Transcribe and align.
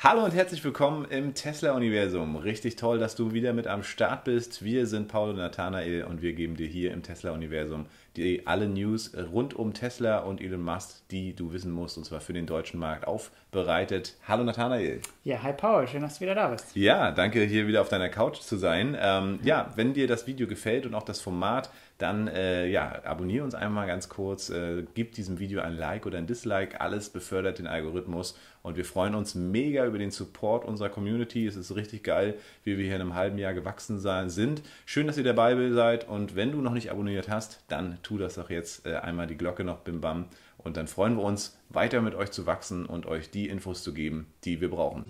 Hallo 0.00 0.24
und 0.24 0.32
herzlich 0.32 0.62
willkommen 0.62 1.06
im 1.06 1.34
Tesla-Universum. 1.34 2.36
Richtig 2.36 2.76
toll, 2.76 3.00
dass 3.00 3.16
du 3.16 3.32
wieder 3.32 3.52
mit 3.52 3.66
am 3.66 3.82
Start 3.82 4.22
bist. 4.22 4.62
Wir 4.62 4.86
sind 4.86 5.08
Paul 5.08 5.30
und 5.30 5.38
Nathanael 5.38 6.04
und 6.04 6.22
wir 6.22 6.34
geben 6.34 6.54
dir 6.54 6.68
hier 6.68 6.92
im 6.92 7.02
Tesla-Universum 7.02 7.86
die 8.18 8.46
alle 8.46 8.68
News 8.68 9.12
rund 9.32 9.54
um 9.54 9.72
Tesla 9.72 10.18
und 10.18 10.40
Elon 10.40 10.62
Musk, 10.62 11.08
die 11.10 11.34
du 11.34 11.52
wissen 11.52 11.70
musst, 11.70 11.96
und 11.96 12.04
zwar 12.04 12.20
für 12.20 12.32
den 12.32 12.46
deutschen 12.46 12.80
Markt 12.80 13.06
aufbereitet. 13.06 14.16
Hallo 14.26 14.42
Nathanael. 14.42 15.00
Ja, 15.24 15.42
hi 15.42 15.52
Paul, 15.52 15.86
schön, 15.86 16.02
dass 16.02 16.16
du 16.16 16.22
wieder 16.22 16.34
da 16.34 16.48
bist. 16.48 16.74
Ja, 16.74 17.12
danke, 17.12 17.42
hier 17.44 17.68
wieder 17.68 17.80
auf 17.80 17.88
deiner 17.88 18.08
Couch 18.08 18.40
zu 18.40 18.56
sein. 18.56 18.96
Ähm, 19.00 19.38
ja, 19.44 19.72
wenn 19.76 19.94
dir 19.94 20.08
das 20.08 20.26
Video 20.26 20.48
gefällt 20.48 20.84
und 20.84 20.94
auch 20.94 21.04
das 21.04 21.20
Format, 21.20 21.70
dann 21.98 22.28
äh, 22.28 22.68
ja, 22.68 23.02
abonniere 23.04 23.44
uns 23.44 23.56
einmal 23.56 23.88
ganz 23.88 24.08
kurz, 24.08 24.50
äh, 24.50 24.84
gib 24.94 25.12
diesem 25.12 25.40
Video 25.40 25.60
ein 25.60 25.76
Like 25.76 26.06
oder 26.06 26.18
ein 26.18 26.28
Dislike, 26.28 26.80
alles 26.80 27.10
befördert 27.10 27.58
den 27.58 27.66
Algorithmus 27.66 28.38
und 28.62 28.76
wir 28.76 28.84
freuen 28.84 29.16
uns 29.16 29.34
mega 29.34 29.84
über 29.84 29.98
den 29.98 30.12
Support 30.12 30.64
unserer 30.64 30.90
Community. 30.90 31.46
Es 31.46 31.56
ist 31.56 31.74
richtig 31.74 32.04
geil, 32.04 32.34
wie 32.62 32.78
wir 32.78 32.84
hier 32.84 32.94
in 32.94 33.00
einem 33.00 33.14
halben 33.14 33.36
Jahr 33.36 33.52
gewachsen 33.52 33.98
sein, 33.98 34.30
sind. 34.30 34.62
Schön, 34.86 35.08
dass 35.08 35.18
ihr 35.18 35.24
dabei 35.24 35.70
seid 35.70 36.08
und 36.08 36.36
wenn 36.36 36.52
du 36.52 36.60
noch 36.60 36.72
nicht 36.72 36.92
abonniert 36.92 37.28
hast, 37.28 37.64
dann 37.66 37.98
tu 38.02 38.16
das 38.16 38.36
doch 38.36 38.48
jetzt 38.48 38.86
äh, 38.86 38.94
einmal 38.94 39.26
die 39.26 39.36
Glocke 39.36 39.64
noch 39.64 39.78
bim 39.78 40.00
bam 40.00 40.26
und 40.56 40.76
dann 40.76 40.86
freuen 40.86 41.16
wir 41.16 41.24
uns, 41.24 41.58
weiter 41.68 42.00
mit 42.00 42.14
euch 42.14 42.30
zu 42.30 42.46
wachsen 42.46 42.86
und 42.86 43.06
euch 43.06 43.30
die 43.30 43.48
Infos 43.48 43.82
zu 43.82 43.92
geben, 43.92 44.26
die 44.44 44.60
wir 44.60 44.70
brauchen. 44.70 45.04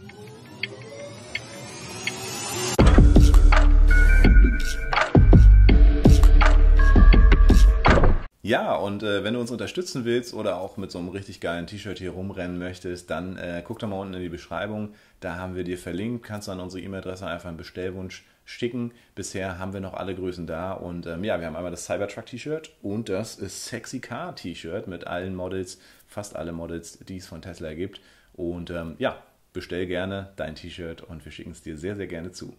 Ja, 8.49 8.77
und 8.77 9.03
äh, 9.03 9.25
wenn 9.25 9.35
du 9.35 9.41
uns 9.41 9.51
unterstützen 9.51 10.07
willst 10.07 10.33
oder 10.33 10.57
auch 10.57 10.79
mit 10.79 10.91
so 10.91 10.99
einem 10.99 11.11
richtig 11.11 11.39
geilen 11.39 11.67
T-Shirt 11.67 11.99
hier 11.99 12.13
rumrennen 12.13 12.59
möchtest, 12.59 13.11
dann 13.11 13.37
äh, 13.37 13.63
guck 13.63 13.79
doch 13.79 13.89
mal 13.89 14.01
unten 14.01 14.15
in 14.15 14.23
die 14.23 14.31
Beschreibung. 14.31 14.95
Da 15.21 15.37
haben 15.37 15.55
wir 15.55 15.65
dir 15.65 15.77
verlinkt. 15.77 16.25
Kannst 16.25 16.49
du 16.49 16.53
an 16.53 16.61
unsere 16.61 16.83
E-Mail-Adresse 16.83 17.27
einfach 17.27 17.51
einen 17.51 17.59
Bestellwunsch 17.59 18.25
schicken. 18.47 18.93
Bisher 19.15 19.59
haben 19.59 19.75
wir 19.75 19.81
noch 19.81 19.93
alle 19.93 20.15
Größen 20.15 20.47
da. 20.47 20.73
Und 20.73 21.07
ähm, 21.07 21.25
ja, 21.25 21.39
wir 21.39 21.47
haben 21.47 21.57
einmal 21.57 21.71
das 21.71 21.85
Cybertruck-T-Shirt 21.85 22.71
und 22.81 23.11
das 23.11 23.35
Sexy 23.35 24.01
Car 24.01 24.35
T-Shirt 24.35 24.89
mit 24.89 25.07
allen 25.07 25.35
Models, 25.35 25.79
fast 26.07 26.35
alle 26.35 26.53
Models, 26.53 27.01
die 27.01 27.19
es 27.19 27.27
von 27.27 27.43
Tesla 27.43 27.75
gibt. 27.75 28.01
Und 28.33 28.71
ähm, 28.71 28.95
ja, 28.99 29.23
bestell 29.53 29.87
gerne 29.87 30.33
dein 30.37 30.55
T-Shirt 30.55 31.03
und 31.03 31.23
wir 31.27 31.33
schicken 31.33 31.51
es 31.51 31.61
dir 31.61 31.77
sehr, 31.77 31.97
sehr 31.97 32.07
gerne 32.07 32.33
zu. 32.33 32.57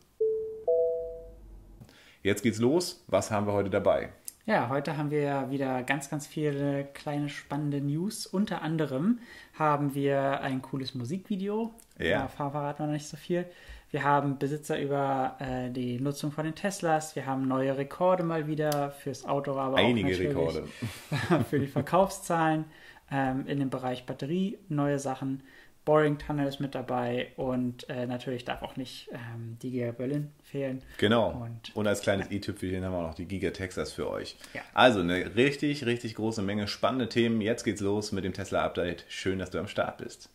Jetzt 2.21 2.44
geht's 2.44 2.59
los. 2.59 3.03
Was 3.08 3.31
haben 3.31 3.47
wir 3.47 3.53
heute 3.53 3.71
dabei? 3.71 4.09
Ja, 4.50 4.67
heute 4.69 4.97
haben 4.97 5.11
wir 5.11 5.52
wieder 5.52 5.83
ganz, 5.83 6.09
ganz 6.09 6.25
viele 6.25 6.86
kleine 6.95 7.30
spannende 7.30 7.81
News. 7.81 8.25
Unter 8.25 8.64
anderem 8.64 9.19
haben 9.53 9.94
wir 9.94 10.42
ein 10.42 10.64
cooles 10.64 10.95
Musikvideo. 10.95 11.72
Ja. 12.00 12.22
Da 12.22 12.28
verraten 12.30 12.80
wir 12.80 12.86
noch 12.88 12.94
nicht 12.94 13.08
so 13.08 13.16
viel. 13.16 13.45
Wir 13.92 14.03
haben 14.03 14.39
Besitzer 14.39 14.81
über 14.81 15.36
äh, 15.38 15.70
die 15.70 16.00
Nutzung 16.00 16.31
von 16.31 16.45
den 16.45 16.55
Teslas. 16.55 17.16
Wir 17.16 17.27
haben 17.27 17.47
neue 17.47 17.77
Rekorde 17.77 18.23
mal 18.23 18.47
wieder 18.47 18.89
fürs 18.89 19.23
Auto, 19.23 19.55
aber 19.55 19.77
Einige 19.77 20.16
auch 20.16 20.20
Rekorde. 20.20 20.64
für 21.47 21.59
die 21.59 21.67
Verkaufszahlen 21.67 22.66
ähm, 23.11 23.45
in 23.45 23.59
dem 23.59 23.70
Bereich 23.70 24.08
Batterie, 24.08 24.58
neue 24.67 24.97
Sachen. 24.97 25.44
Boring 25.90 26.20
Tunnel 26.20 26.48
ist 26.48 26.59
mit 26.59 26.76
dabei 26.76 27.30
und 27.36 27.90
äh, 27.90 28.06
natürlich 28.06 28.45
darf 28.45 28.62
auch 28.62 28.76
nicht 28.76 29.09
ähm, 29.12 29.58
die 29.59 29.72
Giga 29.72 29.92
Berlin 29.92 30.30
fehlen. 30.44 30.84
Genau. 31.00 31.32
Und, 31.32 31.76
und 31.76 31.88
als 31.88 32.02
kleines 32.02 32.28
ja. 32.28 32.34
i-Tüpfelchen 32.34 32.86
haben 32.86 32.92
wir 32.92 33.00
auch 33.00 33.08
noch 33.08 33.16
die 33.16 33.26
Giga 33.26 33.50
Texas 33.50 33.92
für 33.92 34.08
euch. 34.08 34.38
Ja. 34.54 34.62
Also 34.76 35.00
eine 35.00 35.36
richtig, 35.36 35.88
richtig 35.88 36.14
große 36.14 36.44
Menge 36.44 36.67
spannende 36.67 37.10
Themen. 37.10 37.42
Jetzt 37.42 37.64
geht's 37.64 37.82
los 37.82 38.12
mit 38.12 38.23
dem 38.23 38.34
Tesla 38.34 38.64
Update. 38.64 39.04
Schön, 39.08 39.40
dass 39.40 39.50
du 39.50 39.58
am 39.58 39.67
Start 39.67 39.98
bist. 39.98 40.30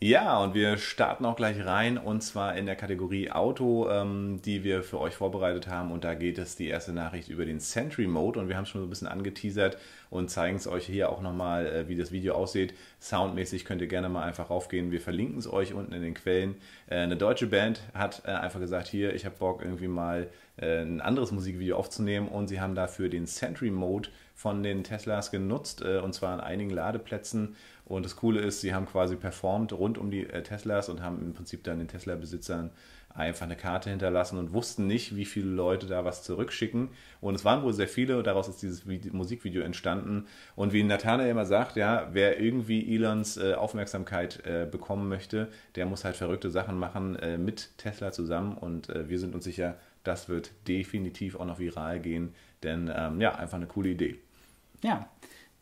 Ja, 0.00 0.42
und 0.42 0.54
wir 0.54 0.76
starten 0.78 1.24
auch 1.24 1.36
gleich 1.36 1.64
rein 1.64 1.98
und 1.98 2.22
zwar 2.22 2.56
in 2.56 2.66
der 2.66 2.76
Kategorie 2.76 3.30
Auto, 3.30 3.90
ähm, 3.90 4.40
die 4.42 4.62
wir 4.62 4.82
für 4.82 5.00
euch 5.00 5.14
vorbereitet 5.14 5.68
haben. 5.68 5.90
Und 5.90 6.04
da 6.04 6.14
geht 6.14 6.38
es 6.38 6.54
die 6.54 6.68
erste 6.68 6.92
Nachricht 6.92 7.28
über 7.28 7.44
den 7.44 7.60
Sentry 7.60 8.06
Mode 8.06 8.40
und 8.40 8.48
wir 8.48 8.56
haben 8.56 8.64
es 8.64 8.70
schon 8.70 8.82
so 8.82 8.86
ein 8.86 8.90
bisschen 8.90 9.08
angeteasert 9.08 9.78
und 10.10 10.30
zeigen 10.30 10.56
es 10.56 10.66
euch 10.66 10.86
hier 10.86 11.10
auch 11.10 11.20
nochmal, 11.20 11.66
äh, 11.66 11.88
wie 11.88 11.96
das 11.96 12.12
Video 12.12 12.34
aussieht. 12.34 12.74
Soundmäßig 13.00 13.64
könnt 13.64 13.80
ihr 13.80 13.88
gerne 13.88 14.08
mal 14.08 14.22
einfach 14.22 14.50
raufgehen. 14.50 14.90
Wir 14.90 15.00
verlinken 15.00 15.38
es 15.38 15.50
euch 15.50 15.74
unten 15.74 15.92
in 15.92 16.02
den 16.02 16.14
Quellen. 16.14 16.56
Äh, 16.88 16.96
eine 16.96 17.16
deutsche 17.16 17.46
Band 17.46 17.82
hat 17.94 18.22
äh, 18.24 18.30
einfach 18.30 18.60
gesagt, 18.60 18.88
hier, 18.88 19.14
ich 19.14 19.24
habe 19.24 19.36
Bock 19.38 19.62
irgendwie 19.62 19.88
mal 19.88 20.28
äh, 20.56 20.82
ein 20.82 21.00
anderes 21.00 21.32
Musikvideo 21.32 21.76
aufzunehmen 21.76 22.28
und 22.28 22.48
sie 22.48 22.60
haben 22.60 22.74
dafür 22.74 23.08
den 23.08 23.26
Sentry 23.26 23.70
Mode 23.70 24.08
von 24.34 24.62
den 24.62 24.84
Teslas 24.84 25.30
genutzt 25.30 25.82
äh, 25.82 25.98
und 25.98 26.12
zwar 26.12 26.32
an 26.32 26.40
einigen 26.40 26.70
Ladeplätzen 26.70 27.56
und 27.86 28.04
das 28.04 28.16
Coole 28.16 28.40
ist, 28.40 28.60
sie 28.60 28.74
haben 28.74 28.86
quasi 28.86 29.14
performt 29.14 29.72
rund 29.72 29.96
um 29.96 30.10
die 30.10 30.28
äh, 30.28 30.42
Teslas 30.42 30.88
und 30.88 31.02
haben 31.02 31.20
im 31.20 31.34
Prinzip 31.34 31.62
dann 31.62 31.78
den 31.78 31.86
Tesla-Besitzern 31.86 32.70
einfach 33.14 33.46
eine 33.46 33.56
Karte 33.56 33.90
hinterlassen 33.90 34.38
und 34.38 34.52
wussten 34.52 34.86
nicht, 34.86 35.16
wie 35.16 35.24
viele 35.24 35.48
Leute 35.48 35.86
da 35.86 36.04
was 36.04 36.22
zurückschicken. 36.22 36.90
Und 37.20 37.34
es 37.34 37.44
waren 37.44 37.62
wohl 37.62 37.72
sehr 37.72 37.88
viele, 37.88 38.22
daraus 38.22 38.48
ist 38.48 38.62
dieses 38.62 38.86
Video, 38.86 39.14
Musikvideo 39.14 39.62
entstanden. 39.62 40.26
Und 40.54 40.72
wie 40.72 40.82
Nathanael 40.82 41.30
immer 41.30 41.46
sagt, 41.46 41.76
ja, 41.76 42.08
wer 42.12 42.40
irgendwie 42.40 42.94
Elons 42.94 43.36
äh, 43.38 43.54
Aufmerksamkeit 43.54 44.44
äh, 44.44 44.66
bekommen 44.70 45.08
möchte, 45.08 45.48
der 45.74 45.86
muss 45.86 46.04
halt 46.04 46.16
verrückte 46.16 46.50
Sachen 46.50 46.78
machen 46.78 47.16
äh, 47.16 47.38
mit 47.38 47.76
Tesla 47.78 48.12
zusammen. 48.12 48.56
Und 48.56 48.90
äh, 48.90 49.08
wir 49.08 49.18
sind 49.18 49.34
uns 49.34 49.44
sicher, 49.44 49.76
das 50.04 50.28
wird 50.28 50.52
definitiv 50.68 51.36
auch 51.36 51.46
noch 51.46 51.58
viral 51.58 52.00
gehen. 52.00 52.34
Denn 52.62 52.92
ähm, 52.94 53.20
ja, 53.20 53.34
einfach 53.34 53.56
eine 53.56 53.66
coole 53.66 53.90
Idee. 53.90 54.18
Ja, 54.82 55.08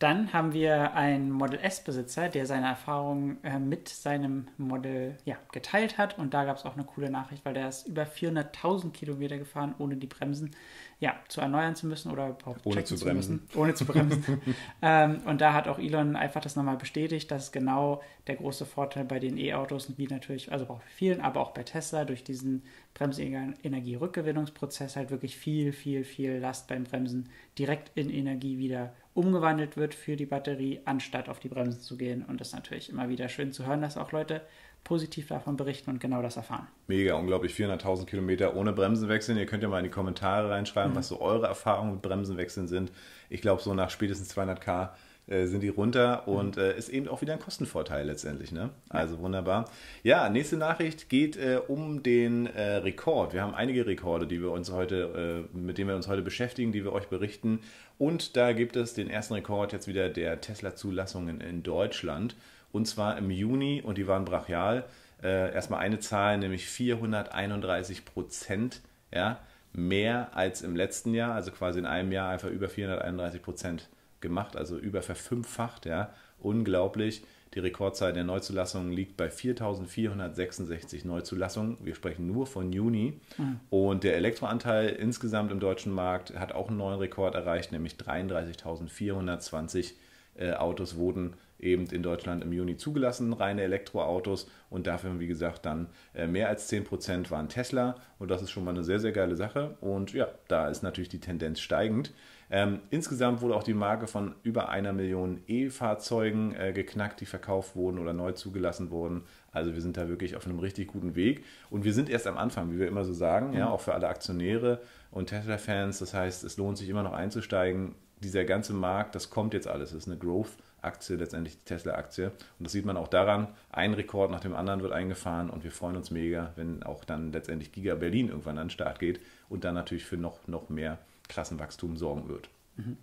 dann 0.00 0.32
haben 0.32 0.53
wir 0.53 0.94
einen 0.94 1.31
Model 1.31 1.60
S-Besitzer, 1.60 2.28
der 2.28 2.47
seine 2.47 2.66
Erfahrungen 2.66 3.38
äh, 3.44 3.59
mit 3.59 3.88
seinem 3.88 4.49
Model 4.59 5.16
ja, 5.25 5.37
geteilt 5.53 5.99
hat. 5.99 6.19
Und 6.19 6.34
da 6.34 6.44
gab 6.44 6.56
es 6.56 6.65
auch 6.65 6.75
eine 6.75 6.84
coole 6.84 7.10
Nachricht, 7.10 7.44
weil 7.44 7.55
der 7.55 7.69
ist 7.69 7.87
über 7.87 8.03
400.000 8.03 8.91
Kilometer 8.91 9.38
gefahren, 9.38 9.75
ohne 9.78 9.97
die 9.97 10.09
Bremsen 10.09 10.50
ja, 10.99 11.15
zu 11.28 11.41
erneuern 11.41 11.77
zu 11.77 11.87
müssen 11.87 12.10
oder 12.10 12.31
überhaupt 12.31 12.66
ohne 12.66 12.82
zu, 12.84 12.97
zu 12.97 13.05
bremsen. 13.05 13.43
Müssen, 13.44 13.59
ohne 13.59 13.75
zu 13.75 13.84
bremsen. 13.84 14.41
ähm, 14.82 15.22
und 15.27 15.41
da 15.41 15.53
hat 15.53 15.69
auch 15.69 15.78
Elon 15.78 16.16
einfach 16.16 16.41
das 16.41 16.56
nochmal 16.56 16.76
bestätigt, 16.76 17.31
dass 17.31 17.53
genau 17.53 18.03
der 18.27 18.37
große 18.37 18.65
Vorteil 18.65 19.05
bei 19.05 19.19
den 19.19 19.37
E-Autos, 19.37 19.93
wie 19.97 20.07
natürlich, 20.07 20.51
also 20.51 20.65
auch 20.65 20.79
bei 20.79 20.85
vielen, 20.95 21.21
aber 21.21 21.41
auch 21.41 21.53
bei 21.53 21.62
Tesla, 21.62 22.05
durch 22.05 22.25
diesen 22.25 22.62
Bremsenergie-Rückgewinnungsprozess 22.95 24.97
halt 24.97 25.11
wirklich 25.11 25.37
viel, 25.37 25.73
viel, 25.73 26.05
viel 26.05 26.39
Last 26.39 26.69
beim 26.69 26.85
Bremsen 26.85 27.29
direkt 27.59 27.91
in 27.97 28.11
Energie 28.11 28.59
wieder 28.59 28.95
umgewandelt 29.12 29.77
wird 29.77 29.95
für 29.95 30.17
die 30.17 30.27
Batterie, 30.27 30.81
anstatt 30.87 31.29
auf 31.29 31.39
die 31.39 31.49
Bremsen 31.49 31.81
zu 31.81 31.97
gehen. 31.97 32.25
Und 32.25 32.41
das 32.41 32.49
ist 32.49 32.55
natürlich 32.55 32.91
immer 32.91 33.09
wieder 33.09 33.29
schön 33.29 33.53
zu 33.53 33.67
hören, 33.67 33.83
dass 33.83 33.97
auch 33.97 34.12
Leute 34.12 34.43
positiv 34.85 35.29
davon 35.29 35.56
berichten 35.56 35.91
und 35.91 36.01
genau 36.01 36.23
das 36.23 36.37
erfahren. 36.37 36.69
Mega, 36.87 37.15
unglaublich. 37.15 37.55
400.000 37.55 38.05
Kilometer 38.05 38.55
ohne 38.55 38.73
Bremsenwechseln. 38.73 39.39
Ihr 39.39 39.47
könnt 39.47 39.62
ja 39.62 39.69
mal 39.69 39.79
in 39.79 39.85
die 39.85 39.91
Kommentare 39.91 40.51
reinschreiben, 40.51 40.93
mhm. 40.93 40.97
was 40.97 41.09
so 41.09 41.21
eure 41.21 41.47
Erfahrungen 41.47 41.93
mit 41.93 42.03
Bremsenwechseln 42.03 42.69
sind. 42.69 42.93
Ich 43.31 43.41
glaube, 43.41 43.62
so 43.62 43.75
nach 43.75 43.91
spätestens 43.91 44.37
200k 44.37 44.91
äh, 45.27 45.47
sind 45.47 45.62
die 45.62 45.69
runter 45.69 46.29
und 46.29 46.59
äh, 46.59 46.77
ist 46.77 46.91
eben 46.91 47.09
auch 47.09 47.23
wieder 47.23 47.33
ein 47.33 47.39
Kostenvorteil 47.39 48.07
letztendlich. 48.07 48.53
Ne? 48.53 48.71
Also 48.91 49.21
wunderbar. 49.21 49.71
Ja, 50.03 50.29
nächste 50.29 50.59
Nachricht 50.59 51.09
geht 51.09 51.37
äh, 51.37 51.61
um 51.67 52.03
den 52.03 52.47
äh, 52.47 52.77
Rekord. 52.77 53.33
Wir 53.33 53.43
haben 53.43 53.55
einige 53.55 53.87
Rekorde, 53.87 54.27
die 54.27 54.43
wir 54.43 54.51
uns 54.51 54.71
heute, 54.71 55.47
äh, 55.55 55.57
mit 55.57 55.79
denen 55.79 55.89
wir 55.89 55.97
uns 55.97 56.09
heute 56.09 56.21
beschäftigen, 56.21 56.73
die 56.73 56.85
wir 56.85 56.93
euch 56.93 57.07
berichten. 57.07 57.61
Und 57.97 58.37
da 58.37 58.53
gibt 58.53 58.77
es 58.77 58.93
den 58.93 59.09
ersten 59.09 59.35
Rekord 59.35 59.73
jetzt 59.73 59.89
wieder 59.89 60.11
der 60.11 60.43
Tesla-Zulassungen 60.43 61.41
in 61.41 61.62
Deutschland. 61.62 62.37
Und 62.71 62.87
zwar 62.87 63.17
im 63.17 63.31
Juni 63.31 63.81
und 63.83 63.97
die 63.99 64.06
waren 64.06 64.25
brachial. 64.25 64.85
Erstmal 65.23 65.81
eine 65.81 66.01
Zahl, 66.01 66.37
nämlich 66.37 66.67
431 66.67 68.05
Prozent. 68.05 68.83
Ja, 69.12 69.39
mehr 69.73 70.37
als 70.37 70.62
im 70.62 70.77
letzten 70.77 71.15
Jahr, 71.15 71.35
also 71.35 71.51
quasi 71.51 71.79
in 71.79 71.87
einem 71.87 72.12
Jahr 72.12 72.31
einfach 72.31 72.51
über 72.51 72.69
431 72.69 73.43
Prozent 73.43 73.89
gemacht, 74.25 74.57
also 74.57 74.77
über 74.77 75.03
verfünffacht, 75.03 75.87
ja, 75.87 76.12
unglaublich. 76.41 77.23
Die 77.55 77.61
Rekordzahl 77.61 78.12
der 78.12 78.25
Neuzulassungen 78.25 78.93
liegt 78.93 79.17
bei 79.17 79.29
4.466 79.29 81.06
Neuzulassungen. 81.06 81.76
Wir 81.85 81.94
sprechen 81.94 82.26
nur 82.26 82.49
von 82.49 82.73
Juni. 82.73 83.21
Mhm. 83.38 83.61
Und 83.71 84.03
der 84.03 84.17
Elektroanteil 84.17 84.88
insgesamt 84.88 85.53
im 85.53 85.61
deutschen 85.61 85.93
Markt 85.93 86.37
hat 86.37 86.50
auch 86.53 86.67
einen 86.69 86.79
neuen 86.79 86.99
Rekord 86.99 87.37
erreicht, 87.37 87.71
nämlich 87.71 87.94
33.420 87.94 89.93
äh, 90.37 90.55
Autos 90.55 90.97
wurden 90.97 91.35
eben 91.61 91.87
in 91.87 92.03
Deutschland 92.03 92.43
im 92.43 92.53
Juni 92.53 92.76
zugelassen, 92.76 93.32
reine 93.32 93.62
Elektroautos. 93.62 94.49
Und 94.71 94.87
dafür, 94.87 95.19
wie 95.21 95.26
gesagt, 95.26 95.65
dann 95.65 95.88
äh, 96.15 96.26
mehr 96.26 96.49
als 96.49 96.71
10% 96.71 97.31
waren 97.31 97.49
Tesla. 97.49 97.97
Und 98.19 98.31
das 98.31 98.43
ist 98.43 98.50
schon 98.50 98.65
mal 98.65 98.73
eine 98.73 98.85
sehr, 98.85 99.00
sehr 99.00 99.12
geile 99.12 99.37
Sache. 99.37 99.76
Und 99.81 100.12
ja, 100.12 100.29
da 100.49 100.69
ist 100.69 100.82
natürlich 100.82 101.09
die 101.09 101.21
Tendenz 101.21 101.61
steigend. 101.61 102.12
Ähm, 102.50 102.81
insgesamt 102.91 103.41
wurde 103.41 103.56
auch 103.56 103.62
die 103.62 103.75
Marke 103.75 104.06
von 104.06 104.35
über 104.43 104.69
einer 104.69 104.93
Million 104.93 105.41
E-Fahrzeugen 105.46 106.55
äh, 106.55 106.73
geknackt, 106.73 107.20
die 107.20 107.26
verkauft 107.26 107.76
wurden 107.76 107.99
oder 107.99 108.12
neu 108.12 108.32
zugelassen 108.32 108.91
wurden. 108.91 109.23
Also 109.52 109.75
wir 109.75 109.81
sind 109.81 109.96
da 109.96 110.08
wirklich 110.08 110.37
auf 110.37 110.46
einem 110.46 110.58
richtig 110.58 110.88
guten 110.88 111.14
Weg. 111.14 111.44
Und 111.70 111.85
wir 111.85 111.93
sind 111.93 112.11
erst 112.11 112.26
am 112.26 112.37
Anfang, 112.37 112.73
wie 112.73 112.79
wir 112.79 112.88
immer 112.88 113.05
so 113.05 113.12
sagen, 113.12 113.49
mhm. 113.49 113.56
ja, 113.56 113.70
auch 113.70 113.81
für 113.81 113.94
alle 113.94 114.08
Aktionäre 114.08 114.81
und 115.11 115.29
Tesla-Fans. 115.29 115.99
Das 115.99 116.14
heißt, 116.14 116.44
es 116.44 116.56
lohnt 116.56 116.79
sich 116.79 116.88
immer 116.88 117.02
noch 117.02 117.12
einzusteigen. 117.12 117.94
Dieser 118.23 118.44
ganze 118.44 118.73
Markt, 118.73 119.14
das 119.14 119.31
kommt 119.31 119.55
jetzt 119.55 119.69
alles, 119.69 119.90
das 119.90 120.05
ist 120.05 120.08
eine 120.08 120.19
Growth 120.19 120.52
Aktie, 120.85 121.17
letztendlich 121.17 121.56
die 121.58 121.64
Tesla-Aktie. 121.64 122.26
Und 122.26 122.64
das 122.64 122.73
sieht 122.73 122.85
man 122.85 122.97
auch 122.97 123.08
daran, 123.08 123.49
ein 123.70 123.94
Rekord 123.94 124.31
nach 124.31 124.40
dem 124.40 124.55
anderen 124.55 124.82
wird 124.82 124.93
eingefahren 124.93 125.50
und 125.50 125.64
wir 125.64 125.73
freuen 125.73 125.97
uns 125.97 126.11
mega, 126.11 126.52
wenn 126.56 126.82
auch 126.82 127.05
dann 127.05 127.32
letztendlich 127.32 127.73
Giga 127.73 127.94
Berlin 127.94 128.29
irgendwann 128.29 128.58
an 128.58 128.67
den 128.67 128.70
Start 128.70 128.99
geht 128.99 129.20
und 129.49 129.64
dann 129.64 129.75
natürlich 129.75 130.05
für 130.05 130.17
noch, 130.17 130.47
noch 130.47 130.69
mehr 130.69 130.99
Klassenwachstum 131.29 131.97
sorgen 131.97 132.29
wird. 132.29 132.49
Mhm. 132.76 132.97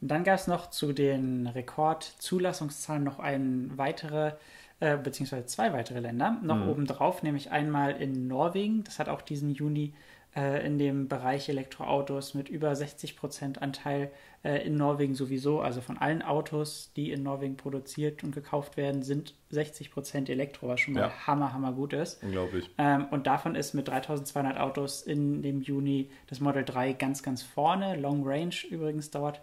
Dann 0.00 0.24
gab 0.24 0.34
es 0.34 0.48
noch 0.48 0.70
zu 0.70 0.92
den 0.92 1.46
Rekordzulassungszahlen 1.46 3.04
noch 3.04 3.20
ein 3.20 3.70
weitere, 3.76 4.32
äh, 4.80 4.96
beziehungsweise 4.96 5.46
zwei 5.46 5.72
weitere 5.72 6.00
Länder 6.00 6.38
noch 6.42 6.56
mhm. 6.56 6.68
obendrauf, 6.68 7.22
nämlich 7.22 7.52
einmal 7.52 7.92
in 7.92 8.26
Norwegen, 8.26 8.82
das 8.82 8.98
hat 8.98 9.08
auch 9.08 9.22
diesen 9.22 9.50
Juni 9.50 9.94
äh, 10.34 10.66
in 10.66 10.78
dem 10.78 11.08
Bereich 11.08 11.48
Elektroautos 11.48 12.34
mit 12.34 12.48
über 12.48 12.74
60 12.74 13.16
Prozent 13.16 13.60
Anteil 13.60 14.10
äh, 14.42 14.66
in 14.66 14.76
Norwegen 14.76 15.14
sowieso. 15.14 15.60
Also 15.60 15.80
von 15.80 15.98
allen 15.98 16.22
Autos, 16.22 16.92
die 16.96 17.12
in 17.12 17.22
Norwegen 17.22 17.56
produziert 17.56 18.24
und 18.24 18.34
gekauft 18.34 18.76
werden, 18.76 19.02
sind 19.02 19.34
60 19.50 19.90
Prozent 19.90 20.28
Elektro, 20.28 20.68
was 20.68 20.80
schon 20.80 20.94
mal 20.94 21.00
ja. 21.00 21.26
hammer, 21.26 21.52
hammer 21.52 21.72
gut 21.72 21.92
ist. 21.92 22.22
Unglaublich. 22.22 22.70
Ähm, 22.78 23.06
und 23.10 23.26
davon 23.26 23.54
ist 23.54 23.74
mit 23.74 23.88
3200 23.88 24.58
Autos 24.58 25.02
in 25.02 25.42
dem 25.42 25.60
Juni 25.60 26.10
das 26.28 26.40
Model 26.40 26.64
3 26.64 26.94
ganz, 26.94 27.22
ganz 27.22 27.42
vorne. 27.42 27.96
Long 27.96 28.26
Range 28.26 28.54
übrigens 28.70 29.10
dort. 29.10 29.40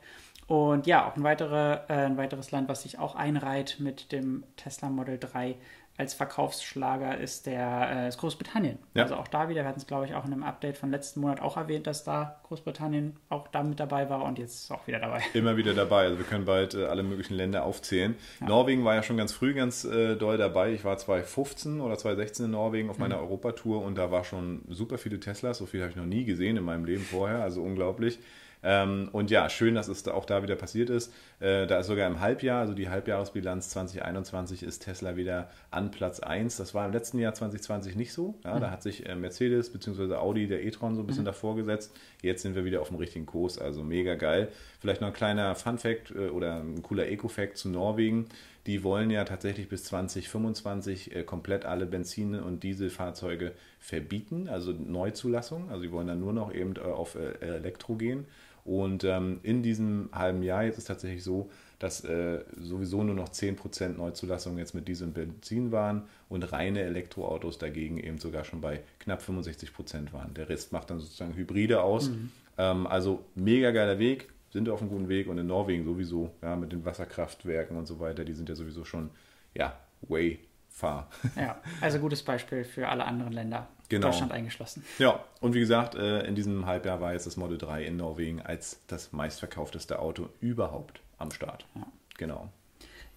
Und 0.50 0.88
ja, 0.88 1.08
auch 1.08 1.16
ein, 1.16 1.22
weitere, 1.22 1.74
äh, 1.90 2.06
ein 2.08 2.18
weiteres 2.18 2.50
Land, 2.50 2.70
was 2.70 2.82
sich 2.82 2.98
auch 2.98 3.14
einreiht 3.14 3.78
mit 3.80 4.12
dem 4.12 4.44
Tesla 4.56 4.90
Model 4.90 5.20
3 5.20 5.56
als 6.00 6.14
Verkaufsschlager 6.14 7.18
ist 7.18 7.46
der 7.46 8.06
äh, 8.06 8.08
ist 8.08 8.18
Großbritannien. 8.20 8.80
Ja. 8.94 9.04
Also 9.04 9.16
auch 9.16 9.28
da 9.28 9.50
wieder, 9.50 9.64
wir 9.64 9.68
hatten 9.68 9.82
es 9.82 9.86
glaube 9.86 10.06
ich 10.06 10.16
auch 10.16 10.26
in 10.26 10.32
einem 10.32 10.44
Update 10.44 10.78
von 10.78 10.92
letzten 10.92 11.20
Monat 11.20 11.42
auch 11.42 11.58
erwähnt, 11.58 11.88
dass 11.88 12.06
da 12.06 12.40
Großbritannien 12.48 13.18
auch 13.28 13.50
da 13.50 13.64
mit 13.64 13.82
dabei 13.82 14.10
war 14.10 14.24
und 14.24 14.40
jetzt 14.40 14.64
ist 14.64 14.72
auch 14.72 14.88
wieder 14.88 15.00
dabei. 15.00 15.22
Immer 15.34 15.58
wieder 15.58 15.74
dabei. 15.74 16.06
Also 16.06 16.18
wir 16.18 16.26
können 16.26 16.46
bald 16.46 16.74
äh, 16.74 16.86
alle 16.86 17.04
möglichen 17.04 17.34
Länder 17.34 17.66
aufzählen. 17.66 18.16
Ja. 18.40 18.48
Norwegen 18.48 18.86
war 18.86 18.96
ja 18.96 19.04
schon 19.04 19.18
ganz 19.18 19.34
früh 19.34 19.54
ganz 19.54 19.84
äh, 19.84 20.16
doll 20.16 20.38
dabei. 20.38 20.72
Ich 20.72 20.86
war 20.86 20.98
2015 20.98 21.82
oder 21.82 21.98
2016 21.98 22.46
in 22.46 22.52
Norwegen 22.52 22.90
auf 22.90 22.98
meiner 22.98 23.18
mhm. 23.18 23.24
Europatour 23.24 23.84
und 23.84 23.98
da 23.98 24.10
war 24.10 24.24
schon 24.24 24.62
super 24.70 24.98
viele 24.98 25.20
Teslas. 25.20 25.58
So 25.58 25.66
viel 25.66 25.82
habe 25.82 25.92
ich 25.92 25.98
noch 25.98 26.06
nie 26.06 26.24
gesehen 26.24 26.56
in 26.56 26.64
meinem 26.64 26.86
Leben 26.86 27.04
vorher. 27.04 27.44
Also 27.44 27.62
unglaublich. 27.62 28.20
Ähm, 28.62 29.10
und 29.14 29.32
ja, 29.32 29.50
schön, 29.50 29.76
dass 29.76 29.88
es 29.88 30.08
auch 30.08 30.26
da 30.26 30.44
wieder 30.44 30.56
passiert 30.56 30.90
ist. 30.90 31.14
Äh, 31.40 31.66
da 31.66 31.80
ist 31.80 31.88
sogar 31.88 32.08
im 32.08 32.20
Halbjahr, 32.20 32.60
also 32.60 32.74
die 32.74 32.90
Halbjahresbilanz 32.90 33.70
2021, 33.70 34.64
ist 34.64 34.80
Tesla 34.80 35.16
wieder 35.16 35.50
an 35.72 35.92
Platz 35.92 36.20
1. 36.20 36.58
Das 36.58 36.74
war 36.74 36.86
im 36.86 36.92
letzten 36.92 37.20
Jahr 37.20 37.34
2020 37.34 37.96
nicht 37.96 38.12
so. 38.12 38.36
Ja, 38.44 38.56
mhm. 38.56 38.62
Da 38.62 38.72
hat 38.72 38.84
sich 38.84 39.08
äh, 39.08 39.16
Mercedes 39.16 39.72
bzw. 39.72 40.16
Audi, 40.16 40.48
der 40.48 40.64
e-tron, 40.66 40.96
so 40.96 41.02
ein 41.02 41.08
bisschen 41.08 41.24
mhm. 41.24 41.28
davor 41.28 41.56
gesetzt. 41.56 41.96
Jetzt 42.22 42.42
sind 42.42 42.56
wir 42.56 42.66
wieder 42.66 42.82
auf 42.82 42.90
dem 42.90 42.98
richtigen 42.98 43.26
Kurs, 43.26 43.58
also 43.58 43.84
mega 43.84 44.16
geil. 44.16 44.50
Vielleicht 44.80 45.02
noch 45.02 45.08
ein 45.08 45.14
kleiner 45.14 45.56
Fun-Fact 45.56 46.12
äh, 46.12 46.30
oder 46.30 46.60
ein 46.60 46.82
cooler 46.82 47.08
Eco-Fact 47.08 47.58
zu 47.58 47.70
Norwegen. 47.70 48.28
Die 48.68 48.84
wollen 48.84 49.10
ja 49.10 49.24
tatsächlich 49.24 49.70
bis 49.70 49.86
2025 49.86 51.16
äh, 51.16 51.24
komplett 51.24 51.66
alle 51.66 51.86
Benzin- 51.86 52.40
und 52.40 52.62
Dieselfahrzeuge 52.64 53.54
verbieten, 53.80 54.50
also 54.50 54.74
Neuzulassung. 54.74 55.70
Also 55.70 55.84
die 55.84 55.92
wollen 55.92 56.08
dann 56.08 56.20
nur 56.20 56.34
noch 56.34 56.54
eben 56.54 56.76
äh, 56.76 56.82
auf 56.82 57.16
äh, 57.16 57.40
Elektro 57.40 57.96
gehen. 57.96 58.28
Und 58.70 59.04
ähm, 59.04 59.40
in 59.42 59.64
diesem 59.64 60.10
halben 60.12 60.44
Jahr 60.44 60.64
jetzt 60.64 60.74
ist 60.74 60.84
es 60.84 60.88
tatsächlich 60.88 61.24
so, 61.24 61.50
dass 61.80 62.04
äh, 62.04 62.42
sowieso 62.62 63.04
nur 63.04 63.16
noch 63.16 63.30
10% 63.30 63.98
Neuzulassungen 63.98 64.60
jetzt 64.60 64.76
mit 64.76 64.88
Diesel 64.88 65.08
und 65.08 65.16
Benzin 65.16 65.72
waren 65.72 66.04
und 66.30 66.44
reine 66.52 66.82
Elektroautos 66.82 67.58
dagegen 67.58 67.98
eben 67.98 68.20
sogar 68.20 68.44
schon 68.44 68.62
bei 68.62 68.82
knapp 69.00 69.24
65% 69.24 70.14
waren. 70.14 70.36
Der 70.36 70.50
Rest 70.50 70.72
macht 70.72 70.92
dann 70.92 71.00
sozusagen 71.00 71.36
Hybride 71.36 71.82
aus. 71.82 72.10
Mhm. 72.10 72.32
Ähm, 72.60 72.86
also 72.86 73.26
mega 73.34 73.72
geiler 73.72 73.98
Weg, 73.98 74.30
sind 74.52 74.70
auf 74.70 74.82
einem 74.82 74.92
guten 74.92 75.10
Weg 75.10 75.28
und 75.28 75.40
in 75.40 75.48
Norwegen 75.48 75.84
sowieso, 75.84 76.30
ja, 76.44 76.56
mit 76.56 76.72
den 76.72 76.86
Wasserkraftwerken 76.86 77.76
und 77.76 77.88
so 77.88 78.00
weiter, 78.00 78.24
die 78.24 78.34
sind 78.34 78.50
ja 78.50 78.56
sowieso 78.56 78.86
schon, 78.86 79.10
ja, 79.56 79.80
way 80.02 80.38
far. 80.70 81.10
Ja, 81.36 81.60
also 81.82 81.98
gutes 81.98 82.22
Beispiel 82.22 82.64
für 82.64 82.88
alle 82.88 83.06
anderen 83.06 83.34
Länder. 83.34 83.68
Genau. 83.90 84.08
Deutschland 84.08 84.32
eingeschlossen. 84.32 84.84
Ja, 85.00 85.24
und 85.42 85.56
wie 85.56 85.60
gesagt, 85.60 85.96
äh, 85.96 86.22
in 86.22 86.36
diesem 86.36 86.68
Halbjahr 86.68 87.02
war 87.02 87.14
jetzt 87.14 87.26
das 87.26 87.38
Model 87.38 87.58
3 87.58 87.86
in 87.86 87.98
Norwegen 87.98 88.42
als 88.42 88.80
das 88.88 89.12
meistverkaufteste 89.12 90.00
Auto 90.00 90.30
überhaupt 90.40 91.02
am 91.18 91.32
Start. 91.32 91.66
Ja. 91.76 91.88
Genau. 92.18 92.50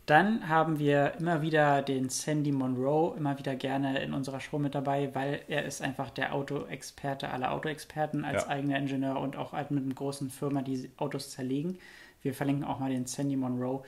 Dann 0.07 0.49
haben 0.49 0.81
wir 0.81 1.15
immer 1.19 1.43
wieder 1.43 1.81
den 1.81 2.09
Sandy 2.09 2.51
Monroe 2.51 3.17
immer 3.17 3.39
wieder 3.39 3.55
gerne 3.55 4.03
in 4.03 4.15
unserer 4.15 4.41
Show 4.41 4.59
mit 4.59 4.75
dabei, 4.75 5.15
weil 5.15 5.43
er 5.47 5.65
ist 5.65 5.81
einfach 5.81 6.11
der 6.11 6.35
Autoexperte 6.35 7.29
aller 7.31 7.53
Autoexperten 7.53 8.25
als 8.25 8.45
ja. 8.45 8.49
eigener 8.49 8.79
Ingenieur 8.79 9.21
und 9.21 9.37
auch 9.37 9.53
mit 9.71 9.85
einer 9.85 9.95
großen 9.95 10.31
Firma, 10.31 10.63
die 10.63 10.91
Autos 10.97 11.31
zerlegen. 11.31 11.79
Wir 12.23 12.35
verlinken 12.35 12.65
auch 12.65 12.81
mal 12.81 12.91
den 12.91 13.07
Sandy 13.07 13.37
Monroe 13.37 13.83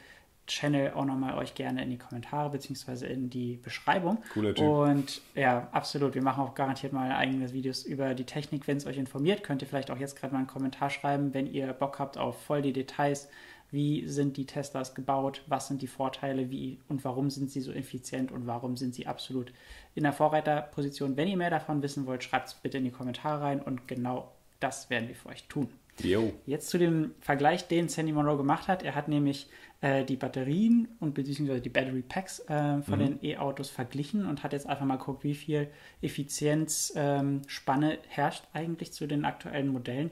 Channel 0.47 0.93
auch 0.93 1.05
nochmal 1.05 1.39
euch 1.39 1.55
gerne 1.55 1.83
in 1.83 1.91
die 1.91 1.99
Kommentare 1.99 2.51
beziehungsweise 2.51 3.07
in 3.07 3.31
die 3.31 3.57
Beschreibung. 3.57 4.23
Cooler 4.33 4.55
Typ. 4.55 4.67
Und 4.67 5.23
ja, 5.35 5.69
absolut. 5.73 6.15
Wir 6.15 6.23
machen 6.23 6.43
auch 6.45 6.55
garantiert 6.55 6.93
mal 6.93 7.11
eigene 7.13 7.53
Videos 7.53 7.85
über 7.85 8.15
die 8.15 8.25
Technik. 8.25 8.67
Wenn 8.67 8.77
es 8.77 8.87
euch 8.87 8.99
informiert, 8.99 9.43
könnt 9.43 9.63
ihr 9.63 9.69
vielleicht 9.69 9.91
auch 9.91 9.99
jetzt 9.99 10.17
gerade 10.17 10.33
mal 10.33 10.41
einen 10.41 10.47
Kommentar 10.47 10.91
schreiben, 10.91 11.33
wenn 11.33 11.53
ihr 11.53 11.73
Bock 11.73 11.99
habt 11.99 12.19
auf 12.19 12.43
voll 12.43 12.63
die 12.63 12.73
Details. 12.73 13.29
Wie 13.71 14.07
sind 14.07 14.37
die 14.37 14.47
Teslas 14.47 14.95
gebaut? 14.95 15.43
Was 15.47 15.67
sind 15.69 15.83
die 15.83 15.89
Vorteile? 15.89 16.51
Wie 16.51 16.79
und 16.89 17.05
warum 17.05 17.31
sind 17.31 17.51
sie 17.51 17.61
so 17.61 17.73
effizient? 17.73 18.31
Und 18.31 18.47
warum 18.47 18.77
sind 18.77 18.95
sie 18.95 19.07
absolut 19.07 19.53
in 19.95 20.05
der 20.05 20.13
Vorreiterposition? 20.13 21.17
Wenn 21.17 21.29
ihr 21.29 21.37
mehr 21.37 21.51
davon 21.51 21.83
wissen 21.83 22.07
wollt, 22.07 22.23
schreibt 22.23 22.49
es 22.49 22.55
bitte 22.55 22.79
in 22.79 22.85
die 22.85 22.91
Kommentare 22.91 23.43
rein 23.43 23.61
und 23.61 23.89
genau 23.89 24.31
das 24.61 24.91
werden 24.91 25.09
wir 25.09 25.17
für 25.17 25.31
euch 25.31 25.49
tun. 25.49 25.69
Jo. 26.03 26.33
Jetzt 26.47 26.69
zu 26.71 26.79
dem 26.79 27.15
Vergleich, 27.21 27.69
den 27.69 27.89
Sandy 27.89 28.13
Monroe 28.13 28.37
gemacht 28.37 28.69
hat. 28.69 28.83
Er 28.83 28.95
hat 28.95 29.09
nämlich 29.09 29.49
äh, 29.81 30.05
die 30.05 30.17
Batterien 30.17 30.89
und 31.01 31.15
beziehungsweise 31.15 31.61
die 31.61 31.69
Battery 31.69 32.03
Packs 32.03 32.41
äh, 32.49 32.83
von 32.83 32.99
mhm. 32.99 33.21
den 33.21 33.25
E-Autos 33.25 33.71
verglichen 33.71 34.27
und 34.27 34.43
hat 34.43 34.53
jetzt 34.53 34.67
einfach 34.67 34.87
mal 34.87 34.97
geguckt, 34.97 35.25
wie 35.25 35.35
viel 35.35 35.69
Effizienzspanne 36.03 37.93
ähm, 37.95 37.99
herrscht 38.09 38.45
eigentlich 38.53 38.93
zu 38.93 39.07
den 39.07 39.25
aktuellen 39.25 39.69
Modellen. 39.69 40.11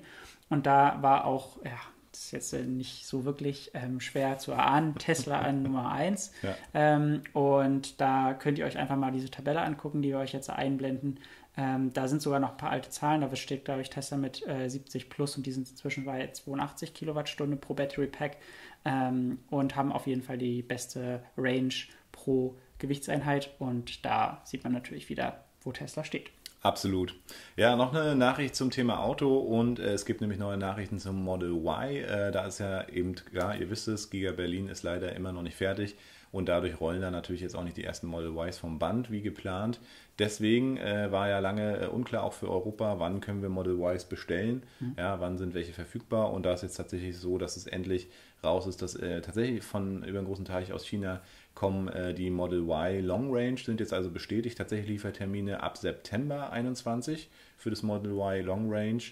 Und 0.51 0.67
da 0.67 0.99
war 1.01 1.25
auch, 1.25 1.57
ja, 1.65 1.79
das 2.13 2.25
ist 2.25 2.33
jetzt 2.33 2.53
äh, 2.53 2.63
nicht 2.63 3.07
so 3.07 3.25
wirklich 3.25 3.71
ähm, 3.75 4.01
schwer 4.01 4.39
zu 4.39 4.53
erahnen, 4.53 4.95
Tesla 4.99 5.41
an 5.41 5.63
Nummer 5.63 5.91
1. 5.91 6.33
Ja. 6.43 6.55
Ähm, 6.75 7.23
und 7.33 8.01
da 8.01 8.35
könnt 8.35 8.59
ihr 8.59 8.67
euch 8.67 8.79
einfach 8.79 8.97
mal 8.97 9.13
diese 9.13 9.31
Tabelle 9.31 9.63
angucken, 9.63 10.03
die 10.03 10.11
wir 10.11 10.19
euch 10.19 10.33
jetzt 10.33 10.51
einblenden. 10.51 11.19
Ähm, 11.57 11.93
da 11.93 12.09
sind 12.09 12.23
sogar 12.23 12.41
noch 12.41 12.53
ein 12.53 12.57
paar 12.57 12.71
alte 12.71 12.91
Zahlen. 12.91 13.21
Da 13.21 13.35
steht, 13.37 13.65
glaube 13.65 13.83
ich, 13.83 13.91
Tesla 13.91 14.17
mit 14.17 14.47
äh, 14.47 14.69
70 14.69 15.11
plus 15.11 15.37
und 15.37 15.47
die 15.47 15.53
sind 15.53 15.69
inzwischen 15.69 16.05
bei 16.05 16.31
82 16.31 16.95
Kilowattstunden 16.95 17.61
pro 17.61 17.75
Battery 17.75 18.07
Pack 18.07 18.37
ähm, 18.85 19.39
und 19.51 19.77
haben 19.77 19.93
auf 19.93 20.07
jeden 20.07 20.23
Fall 20.23 20.39
die 20.39 20.63
beste 20.63 21.23
Range 21.37 21.75
pro 22.11 22.57
Gewichtseinheit. 22.79 23.55
Und 23.59 24.05
da 24.05 24.41
sieht 24.45 24.65
man 24.65 24.73
natürlich 24.73 25.09
wieder, 25.09 25.45
wo 25.63 25.73
Tesla 25.73 26.05
steht. 26.05 26.31
Absolut. 26.63 27.17
Ja, 27.57 27.75
noch 27.75 27.93
eine 27.93 28.15
Nachricht 28.15 28.55
zum 28.55 28.71
Thema 28.71 29.01
Auto 29.01 29.37
und 29.37 29.81
äh, 29.81 29.95
es 29.95 30.07
gibt 30.07 30.21
nämlich 30.21 30.39
neue 30.39 30.57
Nachrichten 30.57 31.01
zum 31.01 31.23
Model 31.23 31.51
Y. 31.51 31.97
Äh, 31.97 32.31
da 32.31 32.47
ist 32.47 32.61
ja 32.61 32.89
eben, 32.89 33.17
ja, 33.33 33.53
ihr 33.53 33.69
wisst 33.69 33.89
es, 33.89 34.11
Giga 34.11 34.31
Berlin 34.31 34.69
ist 34.69 34.85
leider 34.85 35.15
immer 35.17 35.33
noch 35.33 35.43
nicht 35.43 35.57
fertig 35.57 35.97
und 36.31 36.49
dadurch 36.49 36.81
rollen 36.81 37.03
da 37.03 37.11
natürlich 37.11 37.43
jetzt 37.43 37.57
auch 37.57 37.65
nicht 37.65 37.77
die 37.77 37.85
ersten 37.85 38.07
Model 38.07 38.33
Ys 38.37 38.59
vom 38.59 38.79
Band 38.79 39.11
wie 39.11 39.23
geplant. 39.23 39.81
Deswegen 40.21 40.77
äh, 40.77 41.11
war 41.11 41.29
ja 41.29 41.41
lange 41.41 41.79
äh, 41.81 41.87
unklar 41.89 42.23
auch 42.23 42.33
für 42.33 42.49
Europa, 42.49 43.01
wann 43.01 43.21
können 43.21 43.43
wir 43.43 43.49
Model 43.49 43.79
Ys 43.79 44.05
bestellen, 44.05 44.63
mhm. 44.79 44.95
ja, 44.97 45.21
wann 45.21 45.39
sind 45.39 45.55
welche 45.55 45.73
verfügbar 45.73 46.33
und 46.33 46.47
da 46.47 46.55
ist 46.55 46.63
jetzt 46.63 46.77
tatsächlich 46.77 47.19
so, 47.19 47.39
dass 47.39 47.57
es 47.57 47.67
endlich 47.67 48.09
raus 48.45 48.67
ist, 48.67 48.83
dass 48.83 48.95
äh, 48.97 49.21
tatsächlich 49.21 49.63
von 49.63 50.05
über 50.05 50.19
einen 50.19 50.27
großen 50.27 50.45
Teich 50.45 50.73
aus 50.73 50.87
China 50.87 51.21
kommen 51.55 51.89
äh, 51.89 52.15
die 52.15 52.31
Model 52.31 52.61
Y 52.61 53.05
Long 53.05 53.35
Range, 53.35 53.59
sind 53.59 53.81
jetzt 53.81 53.93
also 53.93 54.11
bestätigt, 54.11 54.59
tatsächlich 54.59 54.89
Liefertermine 54.89 55.63
ab 55.63 55.77
September 55.77 56.51
21 56.51 57.31
für 57.57 57.71
das 57.71 57.83
Model 57.83 58.13
Y 58.13 58.45
Long 58.45 58.73
Range 58.73 59.03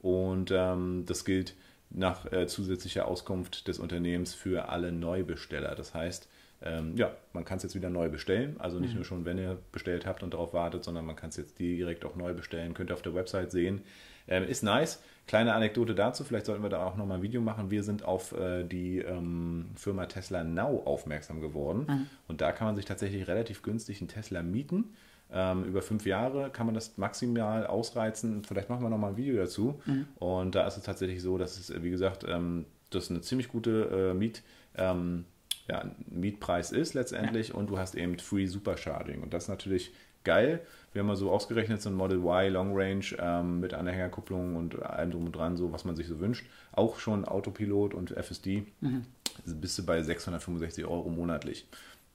und 0.00 0.50
ähm, 0.52 1.04
das 1.06 1.24
gilt 1.24 1.54
nach 1.90 2.30
äh, 2.32 2.46
zusätzlicher 2.46 3.06
Auskunft 3.06 3.68
des 3.68 3.78
Unternehmens 3.78 4.34
für 4.34 4.68
alle 4.68 4.92
Neubesteller. 4.92 5.74
Das 5.74 5.94
heißt, 5.94 6.28
ähm, 6.62 6.96
ja, 6.96 7.16
man 7.32 7.44
kann 7.44 7.56
es 7.56 7.62
jetzt 7.62 7.74
wieder 7.74 7.90
neu 7.90 8.08
bestellen. 8.08 8.56
Also 8.58 8.78
nicht 8.78 8.90
mhm. 8.90 8.96
nur 8.96 9.04
schon, 9.04 9.24
wenn 9.24 9.38
ihr 9.38 9.58
bestellt 9.72 10.06
habt 10.06 10.22
und 10.22 10.34
darauf 10.34 10.52
wartet, 10.52 10.84
sondern 10.84 11.06
man 11.06 11.16
kann 11.16 11.30
es 11.30 11.36
jetzt 11.36 11.58
direkt 11.58 12.04
auch 12.04 12.16
neu 12.16 12.34
bestellen. 12.34 12.74
Könnt 12.74 12.90
ihr 12.90 12.94
auf 12.94 13.02
der 13.02 13.14
Website 13.14 13.50
sehen. 13.50 13.82
Ähm, 14.28 14.44
ist 14.44 14.62
nice. 14.62 15.02
Kleine 15.30 15.54
Anekdote 15.54 15.94
dazu, 15.94 16.24
vielleicht 16.24 16.46
sollten 16.46 16.64
wir 16.64 16.70
da 16.70 16.84
auch 16.84 16.96
nochmal 16.96 17.18
ein 17.18 17.22
Video 17.22 17.40
machen. 17.40 17.70
Wir 17.70 17.84
sind 17.84 18.04
auf 18.04 18.32
äh, 18.32 18.64
die 18.64 18.98
ähm, 18.98 19.66
Firma 19.76 20.06
Tesla 20.06 20.42
Now 20.42 20.82
aufmerksam 20.84 21.40
geworden. 21.40 21.86
Mhm. 21.88 22.06
Und 22.26 22.40
da 22.40 22.50
kann 22.50 22.66
man 22.66 22.74
sich 22.74 22.84
tatsächlich 22.84 23.28
relativ 23.28 23.62
günstig 23.62 24.00
einen 24.00 24.08
Tesla 24.08 24.42
mieten. 24.42 24.86
Ähm, 25.32 25.62
über 25.62 25.82
fünf 25.82 26.04
Jahre 26.04 26.50
kann 26.50 26.66
man 26.66 26.74
das 26.74 26.98
maximal 26.98 27.64
ausreizen. 27.64 28.42
Vielleicht 28.42 28.70
machen 28.70 28.82
wir 28.82 28.90
nochmal 28.90 29.12
ein 29.12 29.16
Video 29.16 29.36
dazu. 29.36 29.80
Mhm. 29.86 30.08
Und 30.16 30.56
da 30.56 30.66
ist 30.66 30.78
es 30.78 30.82
tatsächlich 30.82 31.22
so, 31.22 31.38
dass 31.38 31.56
es, 31.60 31.80
wie 31.80 31.90
gesagt, 31.90 32.24
ähm, 32.26 32.66
das 32.90 33.08
eine 33.08 33.20
ziemlich 33.20 33.46
gute 33.46 34.10
äh, 34.10 34.14
Miet. 34.14 34.42
Ähm, 34.74 35.26
ja, 35.68 35.84
Mietpreis 36.08 36.72
ist 36.72 36.94
letztendlich 36.94 37.50
ja. 37.50 37.54
und 37.54 37.70
du 37.70 37.78
hast 37.78 37.94
eben 37.94 38.18
Free 38.18 38.46
Supercharging. 38.46 39.22
Und 39.22 39.32
das 39.32 39.44
ist 39.44 39.48
natürlich 39.48 39.92
geil. 40.24 40.60
Wir 40.92 41.00
haben 41.00 41.06
mal 41.06 41.16
so 41.16 41.30
ausgerechnet, 41.30 41.80
so 41.80 41.88
ein 41.88 41.94
Model 41.94 42.18
Y 42.18 42.52
Long 42.52 42.72
Range 42.74 43.04
ähm, 43.18 43.60
mit 43.60 43.74
Anhängerkupplung 43.74 44.56
und 44.56 44.82
allem 44.82 45.12
drum 45.12 45.26
und 45.26 45.32
dran, 45.32 45.56
so 45.56 45.72
was 45.72 45.84
man 45.84 45.94
sich 45.94 46.08
so 46.08 46.18
wünscht. 46.18 46.46
Auch 46.72 46.98
schon 46.98 47.24
Autopilot 47.24 47.94
und 47.94 48.10
FSD. 48.10 48.66
Mhm. 48.80 49.04
bist 49.46 49.78
du 49.78 49.86
bei 49.86 50.02
665 50.02 50.84
Euro 50.84 51.08
monatlich. 51.08 51.66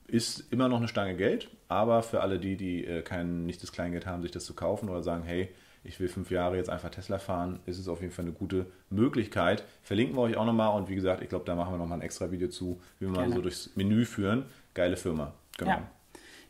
Ist 0.08 0.52
immer 0.52 0.68
noch 0.68 0.76
eine 0.76 0.88
Stange 0.88 1.16
Geld, 1.16 1.48
aber 1.68 2.02
für 2.02 2.20
alle 2.20 2.38
die, 2.38 2.56
die 2.56 2.84
äh, 2.84 3.02
kein, 3.02 3.46
nicht 3.46 3.62
das 3.62 3.72
Kleingeld 3.72 4.06
haben, 4.06 4.22
sich 4.22 4.30
das 4.30 4.44
zu 4.44 4.54
kaufen 4.54 4.88
oder 4.88 5.02
sagen, 5.02 5.24
hey, 5.24 5.48
ich 5.82 5.98
will 6.00 6.08
fünf 6.08 6.30
Jahre 6.30 6.56
jetzt 6.56 6.68
einfach 6.68 6.90
Tesla 6.90 7.18
fahren, 7.18 7.60
ist 7.66 7.78
es 7.78 7.88
auf 7.88 8.00
jeden 8.00 8.12
Fall 8.12 8.24
eine 8.24 8.34
gute 8.34 8.66
Möglichkeit. 8.90 9.64
Verlinken 9.82 10.16
wir 10.16 10.22
euch 10.22 10.36
auch 10.36 10.44
nochmal 10.44 10.76
und 10.76 10.88
wie 10.88 10.94
gesagt, 10.94 11.22
ich 11.22 11.28
glaube, 11.28 11.44
da 11.44 11.54
machen 11.54 11.72
wir 11.72 11.78
nochmal 11.78 11.98
ein 11.98 12.02
extra 12.02 12.30
Video 12.30 12.48
zu, 12.48 12.80
wie 12.98 13.06
wir 13.06 13.12
Gerne. 13.12 13.28
mal 13.28 13.34
so 13.36 13.42
durchs 13.42 13.70
Menü 13.76 14.04
führen. 14.04 14.44
Geile 14.74 14.96
Firma. 14.96 15.32
Genau. 15.56 15.70
Ja. 15.70 15.90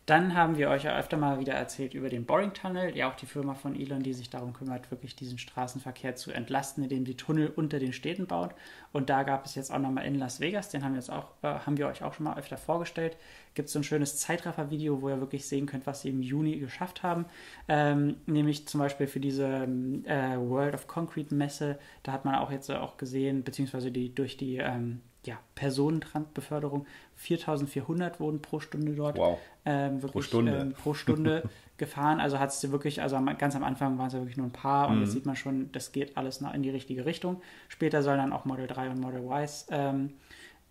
Dann 0.07 0.37
haben 0.37 0.57
wir 0.57 0.71
euch 0.71 0.85
ja 0.85 0.97
öfter 0.97 1.17
mal 1.17 1.41
wieder 1.41 1.55
erzählt 1.55 1.93
über 1.93 2.09
den 2.09 2.27
Boring 2.27 2.53
Tunnel, 2.53 2.97
ja 2.97 3.11
auch 3.11 3.17
die 3.17 3.27
Firma 3.27 3.55
von 3.55 3.75
Elon, 3.75 4.05
die 4.05 4.13
sich 4.13 4.31
darum 4.31 4.53
kümmert, 4.53 4.89
wirklich 4.93 5.17
diesen 5.17 5.37
Straßenverkehr 5.37 6.15
zu 6.15 6.31
entlasten, 6.31 6.85
indem 6.85 7.05
sie 7.05 7.17
Tunnel 7.17 7.53
unter 7.57 7.81
den 7.81 7.93
Städten 7.93 8.29
baut. 8.29 8.55
Und 8.93 9.11
da 9.11 9.25
gab 9.25 9.45
es 9.47 9.57
jetzt 9.57 9.73
auch 9.73 9.81
nochmal 9.81 10.07
in 10.07 10.15
Las 10.15 10.39
Vegas, 10.39 10.69
den 10.69 10.85
haben 10.85 10.93
wir, 10.93 11.01
jetzt 11.01 11.11
auch, 11.11 11.33
äh, 11.43 11.49
haben 11.49 11.77
wir 11.77 11.89
euch 11.89 12.05
auch 12.05 12.15
schon 12.15 12.23
mal 12.23 12.39
öfter 12.39 12.57
vorgestellt, 12.57 13.17
gibt 13.55 13.67
es 13.67 13.73
so 13.73 13.81
ein 13.81 13.85
schönes 13.85 14.17
Zeitraffer-Video, 14.19 15.03
wo 15.03 15.09
ihr 15.09 15.19
wirklich 15.19 15.45
sehen 15.49 15.67
könnt, 15.67 15.89
was 15.89 16.03
sie 16.03 16.11
im 16.11 16.23
Juni 16.23 16.57
geschafft 16.61 17.03
haben. 17.03 17.25
Ähm, 17.67 18.19
nämlich 18.27 18.69
zum 18.69 18.79
Beispiel 18.79 19.09
für 19.09 19.19
diese 19.21 19.67
äh, 20.05 20.37
World 20.39 20.75
of 20.75 20.87
Concrete 20.87 21.35
Messe, 21.35 21.81
da 22.05 22.13
hat 22.13 22.25
man 22.25 22.37
auch 22.37 22.53
jetzt 22.53 22.71
auch 22.71 22.97
gesehen, 22.97 23.43
beziehungsweise 23.43 23.91
die 23.91 24.15
durch 24.15 24.37
die 24.37 24.59
ähm, 24.59 25.01
ja, 25.27 25.39
Personenbeförderung. 25.55 26.87
4400 27.17 28.21
wurden 28.21 28.41
pro 28.41 28.61
Stunde 28.61 28.93
dort 28.93 29.19
wow. 29.19 29.39
ähm, 29.65 30.03
wirklich, 30.03 30.13
pro 30.13 30.23
Stunde, 30.23 30.59
ähm, 30.59 30.73
pro 30.73 30.95
Stunde 30.95 31.43
gefahren. 31.77 32.21
Also 32.21 32.39
hat 32.39 32.51
es 32.51 32.71
wirklich, 32.71 33.03
also 33.03 33.19
ganz 33.39 33.55
am 33.57 33.65
Anfang 33.65 33.99
waren 33.99 34.07
es 34.07 34.15
ja 34.15 34.21
wirklich 34.21 34.37
nur 34.37 34.47
ein 34.47 34.53
paar 34.53 34.89
und 34.89 34.97
mhm. 34.97 35.03
jetzt 35.03 35.13
sieht 35.13 35.27
man 35.27 35.37
schon, 35.37 35.71
das 35.73 35.93
geht 35.93 36.17
alles 36.17 36.41
in 36.41 36.63
die 36.63 36.71
richtige 36.71 37.05
Richtung. 37.05 37.43
Später 37.69 38.03
sollen 38.03 38.19
dann 38.19 38.33
auch 38.33 38.45
Model 38.45 38.67
3 38.67 38.91
und 38.91 39.01
Model 39.01 39.23
Ys 39.31 39.67
ähm, 39.71 40.15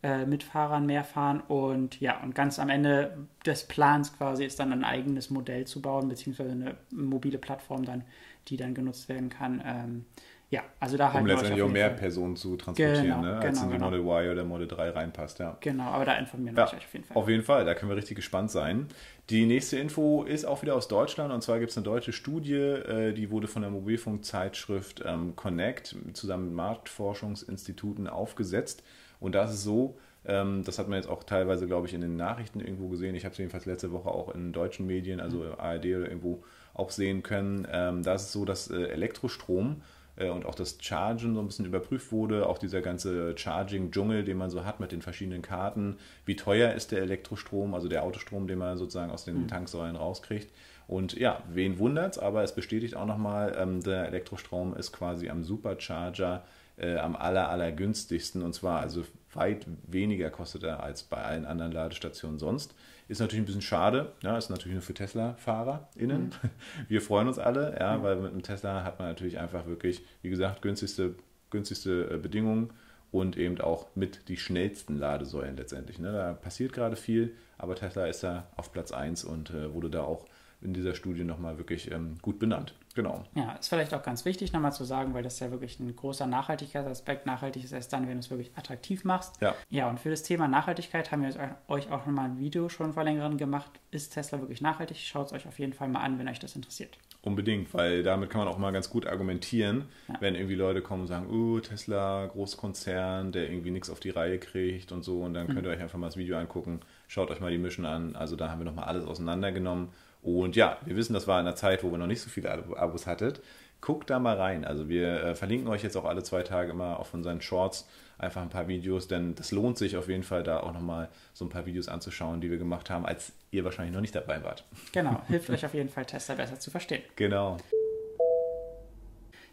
äh, 0.02 0.26
mit 0.26 0.44
Fahrern 0.44 0.86
mehr 0.86 1.04
fahren 1.04 1.42
und 1.42 2.00
ja, 2.00 2.22
und 2.22 2.36
ganz 2.36 2.60
am 2.60 2.70
Ende 2.70 3.18
des 3.46 3.66
Plans 3.66 4.16
quasi 4.18 4.46
ist 4.46 4.60
dann 4.60 4.72
ein 4.72 4.84
eigenes 4.84 5.30
Modell 5.30 5.66
zu 5.66 5.82
bauen, 5.82 6.08
beziehungsweise 6.08 6.52
eine 6.52 6.78
mobile 6.92 7.38
Plattform 7.38 7.86
dann, 7.86 8.04
die 8.48 8.58
dann 8.58 8.74
genutzt 8.74 9.10
werden 9.10 9.30
kann 9.30 9.64
ähm, 9.66 10.06
ja, 10.50 10.64
also 10.80 10.96
da 10.96 11.12
halt. 11.12 11.22
Um 11.22 11.28
letztendlich 11.28 11.64
auch 11.64 11.70
mehr. 11.70 11.90
Personen 11.90 12.36
zu 12.36 12.56
transportieren, 12.56 13.04
genau, 13.04 13.22
ne? 13.22 13.38
als 13.38 13.60
genau, 13.60 13.64
in 13.64 13.70
die 13.70 13.78
genau. 13.78 13.90
Model 13.90 14.00
Y 14.02 14.32
oder 14.32 14.44
Model 14.44 14.68
3 14.68 14.90
reinpasst, 14.92 15.40
ja. 15.40 15.58
Genau, 15.60 15.86
aber 15.86 16.06
da 16.06 16.16
informieren 16.18 16.56
wir 16.56 16.64
ja, 16.64 16.70
euch 16.70 16.78
auf 16.78 16.94
jeden 16.94 17.06
Fall. 17.06 17.18
Auf 17.18 17.30
jeden 17.30 17.44
Fall, 17.44 17.66
da 17.66 17.74
können 17.74 17.90
wir 17.90 17.98
richtig 17.98 18.16
gespannt 18.16 18.52
sein. 18.52 18.88
Die 19.30 19.46
nächste 19.48 19.78
Info 19.78 20.24
ist 20.24 20.46
auch 20.46 20.62
wieder 20.62 20.76
aus 20.76 20.88
Deutschland 20.88 21.34
und 21.34 21.42
zwar 21.42 21.60
gibt 21.60 21.72
es 21.72 21.78
eine 21.78 21.84
deutsche 21.84 22.14
Studie, 22.14 22.54
äh, 22.54 23.14
die 23.14 23.32
wurde 23.32 23.48
von 23.48 23.64
der 23.64 23.72
Mobilfunkzeitschrift 23.72 25.04
ähm, 25.06 25.36
Connect 25.36 25.96
zusammen 26.14 26.46
mit 26.46 26.54
Marktforschungsinstituten 26.54 28.08
aufgesetzt. 28.08 28.84
Und 29.20 29.34
da 29.34 29.46
ist 29.46 29.52
es 29.52 29.64
so, 29.64 29.98
ähm, 30.26 30.64
das 30.64 30.78
hat 30.78 30.88
man 30.88 30.98
jetzt 30.98 31.10
auch 31.10 31.24
teilweise, 31.24 31.66
glaube 31.66 31.88
ich, 31.88 31.94
in 31.94 32.02
den 32.02 32.16
Nachrichten 32.16 32.60
irgendwo 32.60 32.88
gesehen. 32.90 33.16
Ich 33.16 33.26
habe 33.26 33.32
es 33.34 33.38
jedenfalls 33.40 33.66
letzte 33.66 33.92
Woche 33.92 34.10
auch 34.10 34.34
in 34.34 34.54
deutschen 34.54 34.86
Medien, 34.86 35.20
also 35.20 35.40
mhm. 35.40 35.54
ARD 35.58 35.86
oder 35.86 36.08
irgendwo 36.08 36.44
auch 36.74 36.92
sehen 36.92 37.24
können. 37.24 37.68
Ähm, 37.72 38.04
da 38.04 38.16
ist 38.16 38.24
es 38.24 38.32
so, 38.32 38.46
dass 38.46 38.70
äh, 38.70 38.76
Elektrostrom 38.90 39.82
und 40.18 40.46
auch 40.46 40.56
das 40.56 40.78
Chargen 40.80 41.34
so 41.36 41.42
ein 41.42 41.48
bisschen 41.48 41.66
überprüft 41.66 42.12
wurde, 42.12 42.48
auch 42.48 42.58
dieser 42.58 42.82
ganze 42.82 43.38
Charging-Dschungel, 43.38 44.24
den 44.24 44.38
man 44.38 44.50
so 44.50 44.64
hat 44.64 44.80
mit 44.80 44.92
den 44.92 45.02
verschiedenen 45.02 45.42
Karten. 45.42 45.98
Wie 46.26 46.38
teuer 46.38 46.74
ist 46.74 46.92
der 46.92 47.02
Elektrostrom, 47.02 47.74
also 47.74 47.90
der 47.90 48.04
Autostrom, 48.04 48.48
den 48.48 48.60
man 48.60 48.78
sozusagen 48.78 49.12
aus 49.12 49.26
den 49.26 49.44
mhm. 49.44 49.48
Tanksäulen 49.50 49.98
rauskriegt? 49.98 50.52
Und 50.88 51.14
ja, 51.14 51.42
wen 51.52 51.80
wundert's, 51.80 52.18
aber 52.18 52.44
es 52.44 52.54
bestätigt 52.54 52.96
auch 52.96 53.06
nochmal, 53.06 53.56
ähm, 53.60 53.82
der 53.82 54.08
Elektrostrom 54.08 54.76
ist 54.76 54.94
quasi 54.94 55.30
am 55.30 55.44
Supercharger 55.44 56.44
äh, 56.78 56.98
am 56.98 57.16
aller, 57.16 57.50
aller 57.50 57.72
günstigsten 57.72 58.42
und 58.42 58.54
zwar 58.54 58.82
also 58.82 59.04
weit 59.34 59.66
weniger 59.88 60.30
kostet 60.30 60.64
er 60.64 60.84
als 60.84 61.04
bei 61.04 61.18
allen 61.18 61.46
anderen 61.46 61.72
Ladestationen 61.72 62.40
sonst. 62.40 62.74
Ist 63.08 63.20
natürlich 63.20 63.44
ein 63.44 63.46
bisschen 63.46 63.62
schade, 63.62 64.14
ja, 64.24 64.38
ist 64.38 64.50
natürlich 64.50 64.74
nur 64.74 64.82
für 64.82 64.96
Tesla-FahrerInnen. 64.96 66.24
Mhm. 66.24 66.50
Wir 66.88 67.02
freuen 67.02 67.28
uns 67.28 67.38
alle, 67.38 67.78
ja, 67.80 67.98
mhm. 67.98 68.04
weil 68.04 68.16
mit 68.18 68.32
einem 68.32 68.44
Tesla 68.44 68.84
hat 68.84 69.00
man 69.00 69.08
natürlich 69.10 69.40
einfach 69.40 69.68
wirklich, 69.68 70.04
wie 70.22 70.30
gesagt, 70.30 70.62
günstigste, 70.62 71.16
günstigste 71.52 72.10
äh, 72.12 72.18
Bedingungen 72.18 72.72
und 73.12 73.38
eben 73.38 73.62
auch 73.62 73.88
mit 73.96 74.28
die 74.28 74.38
schnellsten 74.38 74.98
Ladesäulen 74.98 75.56
letztendlich. 75.56 76.00
Ne? 76.00 76.12
Da 76.12 76.34
passiert 76.34 76.74
gerade 76.74 76.96
viel, 76.96 77.36
aber 77.58 77.76
Tesla 77.76 78.08
ist 78.08 78.24
da 78.24 78.48
auf 78.56 78.72
Platz 78.72 78.92
1 78.92 79.24
und 79.24 79.52
äh, 79.52 79.74
wurde 79.74 79.90
da 79.90 80.02
auch 80.02 80.26
in 80.62 80.74
dieser 80.74 80.96
Studie 80.96 81.24
nochmal 81.24 81.58
wirklich 81.58 81.92
ähm, 81.92 82.16
gut 82.22 82.40
benannt. 82.40 82.74
Genau. 82.96 83.26
Ja, 83.36 83.52
ist 83.54 83.68
vielleicht 83.68 83.94
auch 83.94 84.04
ganz 84.04 84.24
wichtig 84.24 84.54
nochmal 84.54 84.72
zu 84.72 84.86
sagen, 84.86 85.14
weil 85.14 85.22
das 85.22 85.40
ja 85.42 85.52
wirklich 85.52 85.80
ein 85.82 85.94
großer 85.94 86.28
Nachhaltigkeitsaspekt. 86.28 87.26
Nachhaltig 87.26 87.64
ist 87.64 87.74
erst 87.74 87.92
dann, 87.92 88.08
wenn 88.08 88.14
du 88.14 88.20
es 88.20 88.30
wirklich 88.30 88.52
attraktiv 88.56 89.04
machst. 89.04 89.42
Ja. 89.42 89.54
Ja, 89.70 89.90
und 89.90 90.00
für 90.00 90.10
das 90.10 90.24
Thema 90.24 90.48
Nachhaltigkeit 90.48 91.12
haben 91.12 91.24
wir 91.24 91.58
euch 91.68 91.92
auch 91.92 92.06
nochmal 92.06 92.30
ein 92.30 92.40
Video 92.40 92.70
schon 92.70 92.94
vor 92.94 93.04
längerem 93.04 93.38
gemacht. 93.38 93.70
Ist 93.92 94.14
Tesla 94.14 94.40
wirklich 94.40 94.62
nachhaltig? 94.62 94.98
Schaut 94.98 95.28
es 95.28 95.34
euch 95.34 95.46
auf 95.46 95.60
jeden 95.60 95.74
Fall 95.74 95.90
mal 95.90 96.00
an, 96.00 96.18
wenn 96.20 96.30
euch 96.30 96.40
das 96.40 96.56
interessiert. 96.56 96.98
Unbedingt, 97.22 97.74
weil 97.74 98.04
damit 98.04 98.30
kann 98.30 98.40
man 98.40 98.48
auch 98.48 98.58
mal 98.58 98.72
ganz 98.72 98.90
gut 98.90 99.08
argumentieren, 99.08 99.86
ja. 100.08 100.16
wenn 100.20 100.36
irgendwie 100.36 100.56
Leute 100.56 100.82
kommen 100.82 101.02
und 101.02 101.08
sagen, 101.08 101.28
oh, 101.30 101.60
Tesla, 101.60 102.28
Großkonzern, 102.28 103.32
der 103.34 103.50
irgendwie 103.50 103.72
nichts 103.72 103.90
auf 103.90 104.00
die 104.00 104.12
Reihe 104.12 104.38
kriegt 104.38 104.94
und 104.94 105.04
so. 105.04 105.22
Und 105.24 105.34
dann 105.34 105.48
könnt 105.48 105.66
ihr 105.66 105.70
mhm. 105.70 105.76
euch 105.76 105.82
einfach 105.82 106.00
mal 106.00 106.08
das 106.08 106.18
Video 106.18 106.38
angucken. 106.38 106.80
Schaut 107.08 107.30
euch 107.30 107.42
mal 107.42 107.52
die 107.52 107.58
Mission 107.58 107.86
an. 107.86 108.16
Also 108.16 108.38
da 108.38 108.50
haben 108.50 108.60
wir 108.60 108.66
nochmal 108.66 108.86
alles 108.86 109.06
auseinandergenommen 109.06 109.90
und 110.26 110.56
ja, 110.56 110.80
wir 110.84 110.96
wissen, 110.96 111.14
das 111.14 111.28
war 111.28 111.40
in 111.40 111.46
einer 111.46 111.56
Zeit, 111.56 111.84
wo 111.84 111.92
wir 111.92 112.00
noch 112.00 112.08
nicht 112.08 112.22
so 112.22 112.32
viele 112.32 112.52
Abos 112.52 113.06
hattet. 113.06 113.42
Guckt 113.80 114.10
da 114.10 114.18
mal 114.18 114.36
rein. 114.36 114.66
Also 114.66 114.90
wir 114.90 115.24
äh, 115.24 115.36
verlinken 115.36 115.68
euch 115.68 115.84
jetzt 115.84 115.96
auch 115.96 116.06
alle 116.06 116.24
zwei 116.24 116.42
Tage 116.42 116.72
immer 116.72 117.00
auf 117.00 117.14
unseren 117.14 117.42
Shorts 117.42 117.88
einfach 118.18 118.42
ein 118.42 118.50
paar 118.50 118.68
Videos, 118.68 119.08
denn 119.08 119.36
das 119.36 119.52
lohnt 119.52 119.78
sich 119.78 119.98
auf 119.98 120.08
jeden 120.08 120.24
Fall, 120.24 120.42
da 120.42 120.62
auch 120.62 120.74
nochmal 120.74 121.10
so 121.34 121.46
ein 121.46 121.50
paar 121.50 121.68
Videos 121.68 121.88
anzuschauen, 121.88 122.42
die 122.42 122.50
wir 122.50 122.58
gemacht 122.58 122.90
haben, 122.90 123.06
als 123.06 123.34
ihr 123.52 123.64
wahrscheinlich 123.66 123.94
noch 123.94 124.02
nicht 124.02 124.16
dabei 124.16 124.44
wart. 124.44 124.64
Genau, 124.94 125.22
hilft 125.28 125.52
euch 125.52 125.64
auf 125.64 125.76
jeden 125.76 125.90
Fall, 125.90 126.06
Tester 126.06 126.34
besser 126.34 126.60
zu 126.60 126.72
verstehen. 126.72 127.04
Genau. 127.16 127.58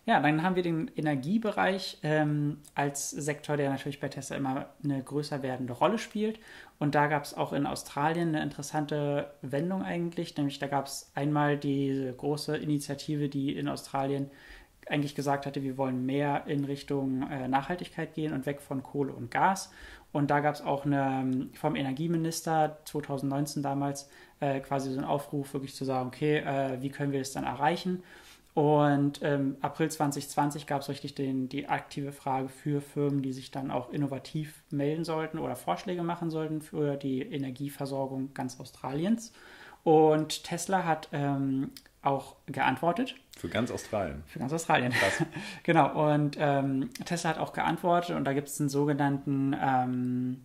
Ja, 0.04 0.18
dann 0.20 0.42
haben 0.42 0.56
wir 0.56 0.64
den 0.64 0.90
Energiebereich 0.96 1.98
ähm, 2.02 2.58
als 2.74 3.10
Sektor, 3.10 3.56
der 3.56 3.70
natürlich 3.70 4.00
bei 4.00 4.08
Tesla 4.08 4.36
immer 4.36 4.66
eine 4.82 5.00
größer 5.00 5.42
werdende 5.44 5.74
Rolle 5.74 5.98
spielt. 5.98 6.40
Und 6.80 6.96
da 6.96 7.06
gab 7.06 7.22
es 7.22 7.34
auch 7.34 7.52
in 7.52 7.66
Australien 7.66 8.30
eine 8.30 8.42
interessante 8.42 9.32
Wendung 9.42 9.84
eigentlich, 9.84 10.36
nämlich 10.36 10.58
da 10.58 10.66
gab 10.66 10.86
es 10.86 11.12
einmal 11.14 11.56
diese 11.56 12.12
große 12.14 12.56
Initiative, 12.56 13.28
die 13.28 13.56
in 13.56 13.68
Australien 13.68 14.28
eigentlich 14.88 15.14
gesagt 15.14 15.46
hatte, 15.46 15.62
wir 15.62 15.78
wollen 15.78 16.04
mehr 16.04 16.44
in 16.46 16.64
Richtung 16.64 17.30
äh, 17.30 17.46
Nachhaltigkeit 17.46 18.14
gehen 18.14 18.32
und 18.32 18.46
weg 18.46 18.60
von 18.60 18.82
Kohle 18.82 19.12
und 19.12 19.30
Gas. 19.30 19.70
Und 20.10 20.32
da 20.32 20.40
gab 20.40 20.56
es 20.56 20.62
auch 20.62 20.84
eine, 20.84 21.48
vom 21.54 21.76
Energieminister 21.76 22.78
2019 22.84 23.62
damals 23.62 24.10
äh, 24.40 24.58
quasi 24.58 24.90
so 24.90 24.98
einen 24.98 25.06
Aufruf, 25.06 25.54
wirklich 25.54 25.74
zu 25.76 25.84
sagen, 25.84 26.08
okay, 26.08 26.38
äh, 26.38 26.82
wie 26.82 26.90
können 26.90 27.12
wir 27.12 27.20
das 27.20 27.32
dann 27.32 27.44
erreichen? 27.44 28.02
Und 28.54 29.20
ähm, 29.22 29.56
April 29.62 29.90
2020 29.90 30.66
gab 30.66 30.82
es 30.82 30.88
richtig 30.90 31.14
den, 31.14 31.48
die 31.48 31.68
aktive 31.68 32.12
Frage 32.12 32.50
für 32.50 32.82
Firmen, 32.82 33.22
die 33.22 33.32
sich 33.32 33.50
dann 33.50 33.70
auch 33.70 33.90
innovativ 33.90 34.62
melden 34.70 35.04
sollten 35.04 35.38
oder 35.38 35.56
Vorschläge 35.56 36.02
machen 36.02 36.30
sollten 36.30 36.60
für 36.60 36.96
die 36.96 37.22
Energieversorgung 37.22 38.34
ganz 38.34 38.60
Australiens. 38.60 39.32
Und 39.84 40.44
Tesla 40.44 40.84
hat 40.84 41.08
ähm, 41.12 41.70
auch 42.02 42.36
geantwortet. 42.46 43.14
Für 43.38 43.48
ganz 43.48 43.70
Australien. 43.70 44.22
Für 44.26 44.38
ganz 44.38 44.52
Australien. 44.52 44.92
Krass. 44.92 45.24
genau. 45.62 46.10
Und 46.12 46.36
ähm, 46.38 46.90
Tesla 47.06 47.30
hat 47.30 47.38
auch 47.38 47.54
geantwortet 47.54 48.14
und 48.16 48.24
da 48.24 48.34
gibt 48.34 48.48
es 48.48 48.60
einen 48.60 48.68
sogenannten 48.68 49.56
ähm, 49.58 50.42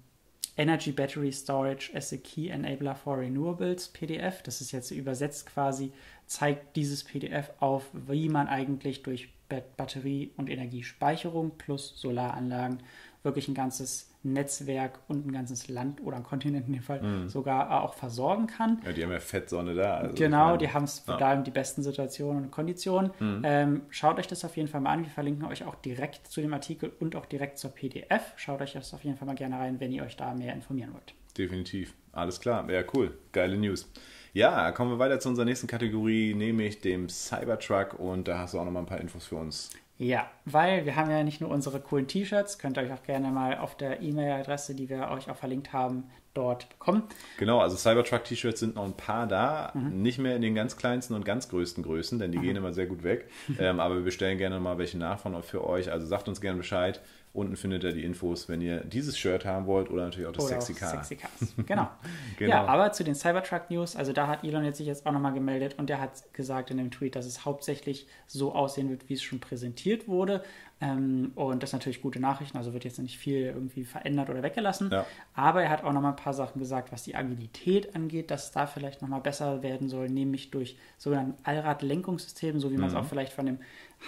Energy 0.58 0.92
Battery 0.92 1.32
Storage 1.32 1.92
as 1.94 2.12
a 2.12 2.18
Key 2.18 2.50
Enabler 2.50 2.96
for 2.96 3.20
Renewables 3.20 3.90
PDF. 3.90 4.42
Das 4.42 4.60
ist 4.60 4.72
jetzt 4.72 4.92
übersetzt 4.92 5.46
quasi, 5.46 5.92
zeigt 6.26 6.76
dieses 6.76 7.04
PDF 7.04 7.52
auf, 7.60 7.86
wie 7.94 8.28
man 8.28 8.48
eigentlich 8.48 9.04
durch 9.04 9.30
Batterie- 9.78 10.32
und 10.36 10.50
Energiespeicherung 10.50 11.52
plus 11.58 11.94
Solaranlagen 12.00 12.84
wirklich 13.28 13.48
ein 13.48 13.54
ganzes 13.54 14.10
Netzwerk 14.24 15.00
und 15.08 15.28
ein 15.28 15.32
ganzes 15.32 15.68
Land 15.68 16.02
oder 16.02 16.18
ein 16.18 16.24
Kontinent 16.24 16.66
in 16.68 16.74
dem 16.74 16.82
Fall 16.82 17.02
mhm. 17.02 17.30
sogar 17.30 17.84
auch 17.84 17.94
versorgen 17.94 18.48
kann. 18.48 18.82
Ja, 18.84 18.92
die 18.92 19.04
haben 19.04 19.12
ja 19.12 19.20
Fettsonne 19.20 19.76
da. 19.76 19.98
Also 19.98 20.16
genau, 20.16 20.48
meine, 20.48 20.58
die 20.58 20.74
haben 20.74 20.86
es 20.86 21.04
ja. 21.08 21.18
da 21.18 21.36
die 21.36 21.52
besten 21.52 21.84
Situationen 21.84 22.46
und 22.46 22.52
Konditionen. 22.52 23.12
Mhm. 23.20 23.42
Ähm, 23.44 23.82
schaut 23.90 24.18
euch 24.18 24.28
das 24.28 24.44
auf 24.44 24.58
jeden 24.58 24.68
Fall 24.68 24.82
mal 24.82 24.94
an. 24.94 25.04
Wir 25.04 25.12
verlinken 25.12 25.46
euch 25.46 25.64
auch 25.64 25.76
direkt 25.76 26.28
zu 26.28 26.42
dem 26.42 26.54
Artikel 26.54 26.92
und 27.00 27.16
auch 27.16 27.26
direkt 27.26 27.58
zur 27.60 27.72
PDF. 27.72 28.34
Schaut 28.36 28.62
euch 28.62 28.74
das 28.74 28.94
auf 28.94 29.04
jeden 29.04 29.18
Fall 29.18 29.28
mal 29.28 29.36
gerne 29.36 29.60
rein, 29.60 29.80
wenn 29.80 29.92
ihr 29.92 30.04
euch 30.04 30.16
da 30.16 30.34
mehr 30.34 30.54
informieren 30.54 30.94
wollt. 30.94 31.14
Definitiv. 31.38 31.94
Alles 32.12 32.40
klar. 32.40 32.70
Ja, 32.70 32.84
cool. 32.96 33.16
Geile 33.32 33.58
News. 33.58 33.88
Ja, 34.34 34.72
kommen 34.72 34.92
wir 34.92 35.00
weiter 35.00 35.20
zu 35.20 35.30
unserer 35.30 35.46
nächsten 35.46 35.68
Kategorie, 35.68 36.34
nämlich 36.34 36.82
dem 36.82 37.10
Cybertruck. 37.10 38.00
Und 38.00 38.28
da 38.28 38.40
hast 38.40 38.54
du 38.54 38.60
auch 38.60 38.66
noch 38.66 38.72
mal 38.72 38.82
ein 38.82 38.86
paar 38.86 39.02
Infos 39.02 39.26
für 39.26 39.36
uns. 39.36 39.72
Ja, 39.98 40.30
weil 40.46 40.86
wir 40.86 40.96
haben 40.96 41.10
ja 41.10 41.24
nicht 41.24 41.42
nur 41.42 41.50
unsere 41.50 41.80
coolen 41.80 42.08
T-Shirts, 42.08 42.60
könnt 42.60 42.78
ihr 42.78 42.84
euch 42.84 42.94
auch 42.94 43.04
gerne 43.04 43.30
mal 43.32 43.58
auf 43.58 43.76
der 43.76 44.02
E-Mail-Adresse, 44.02 44.76
die 44.76 44.90
wir 44.90 45.10
euch 45.10 45.30
auch 45.30 45.36
verlinkt 45.36 45.74
haben, 45.74 46.04
dort 46.36 46.70
bekommen. 46.70 47.04
Genau, 47.40 47.60
also 47.60 47.76
Cybertruck-T-Shirts 47.76 48.60
sind 48.60 48.76
noch 48.76 48.86
ein 48.86 48.94
paar 48.94 49.28
da, 49.28 49.72
mhm. 49.74 50.04
nicht 50.04 50.20
mehr 50.20 50.36
in 50.36 50.44
den 50.44 50.54
ganz 50.54 50.78
kleinsten 50.78 51.16
und 51.16 51.26
ganz 51.26 51.50
größten 51.50 51.84
Größen, 51.84 52.20
denn 52.20 52.32
die 52.32 52.38
mhm. 52.38 52.44
gehen 52.44 52.56
immer 52.58 52.74
sehr 52.74 52.86
gut 52.86 53.04
weg. 53.04 53.28
ähm, 53.60 53.80
aber 53.80 53.96
wir 53.96 54.04
bestellen 54.04 54.38
gerne 54.38 54.60
mal 54.60 54.78
welche 54.78 55.00
nach 55.00 55.20
von 55.20 55.42
für 55.42 55.68
euch. 55.68 55.92
Also 55.92 56.06
sagt 56.06 56.28
uns 56.28 56.42
gerne 56.42 56.58
Bescheid. 56.58 57.02
Unten 57.38 57.56
findet 57.56 57.84
ihr 57.84 57.92
die 57.92 58.04
Infos, 58.04 58.50
wenn 58.50 58.62
ihr 58.62 58.80
dieses 58.84 59.16
Shirt 59.16 59.46
haben 59.46 59.68
wollt 59.68 59.92
oder 59.92 60.06
natürlich 60.06 60.28
auch 60.28 60.32
das 60.32 60.46
oder 60.46 60.60
Sexy 60.60 60.74
Car. 60.74 60.90
Sexy 60.90 61.16
Cars. 61.18 61.54
Genau. 61.68 61.88
genau. 62.36 62.50
Ja, 62.50 62.66
aber 62.66 62.92
zu 62.94 63.04
den 63.04 63.14
Cybertruck 63.14 63.70
News, 63.70 63.96
also 63.96 64.12
da 64.12 64.26
hat 64.26 64.44
Elon 64.44 64.66
jetzt 64.66 64.78
sich 64.78 64.88
jetzt 64.88 65.06
auch 65.06 65.12
nochmal 65.12 65.34
gemeldet 65.34 65.76
und 65.78 65.88
der 65.88 66.02
hat 66.02 66.34
gesagt 66.34 66.72
in 66.72 66.78
dem 66.78 66.90
Tweet, 66.90 67.16
dass 67.16 67.28
es 67.28 67.46
hauptsächlich 67.46 68.08
so 68.26 68.56
aussehen 68.56 68.90
wird, 68.90 69.08
wie 69.08 69.14
es 69.14 69.22
schon 69.22 69.40
präsentiert 69.40 70.08
wurde. 70.08 70.42
Ähm, 70.80 71.32
und 71.36 71.64
das 71.64 71.74
natürlich 71.74 72.02
gute 72.02 72.20
Nachrichten, 72.20 72.58
also 72.58 72.74
wird 72.74 72.86
jetzt 72.86 73.00
nicht 73.00 73.18
viel 73.18 73.42
irgendwie 73.42 73.84
verändert 73.84 74.30
oder 74.30 74.44
weggelassen. 74.44 74.90
Ja. 74.92 75.06
Aber 75.34 75.64
er 75.64 75.70
hat 75.70 75.84
auch 75.84 75.92
nochmal 75.92 76.14
ein 76.14 76.18
paar 76.18 76.34
Sachen 76.34 76.60
gesagt, 76.60 76.92
was 76.92 77.04
die 77.04 77.16
Agilität 77.16 77.96
angeht, 77.96 78.30
dass 78.30 78.46
es 78.46 78.52
da 78.52 78.68
vielleicht 78.68 79.02
nochmal 79.02 79.22
besser 79.22 79.64
werden 79.64 79.90
soll, 79.90 80.10
nämlich 80.10 80.52
durch 80.52 80.78
sogenannten 80.98 81.36
Allradlenkungssystem, 81.44 82.60
so 82.60 82.72
wie 82.72 82.78
man 82.78 82.88
es 82.88 82.94
mhm. 82.94 83.00
auch 83.00 83.06
vielleicht 83.06 83.34
von 83.34 83.48
dem 83.48 83.60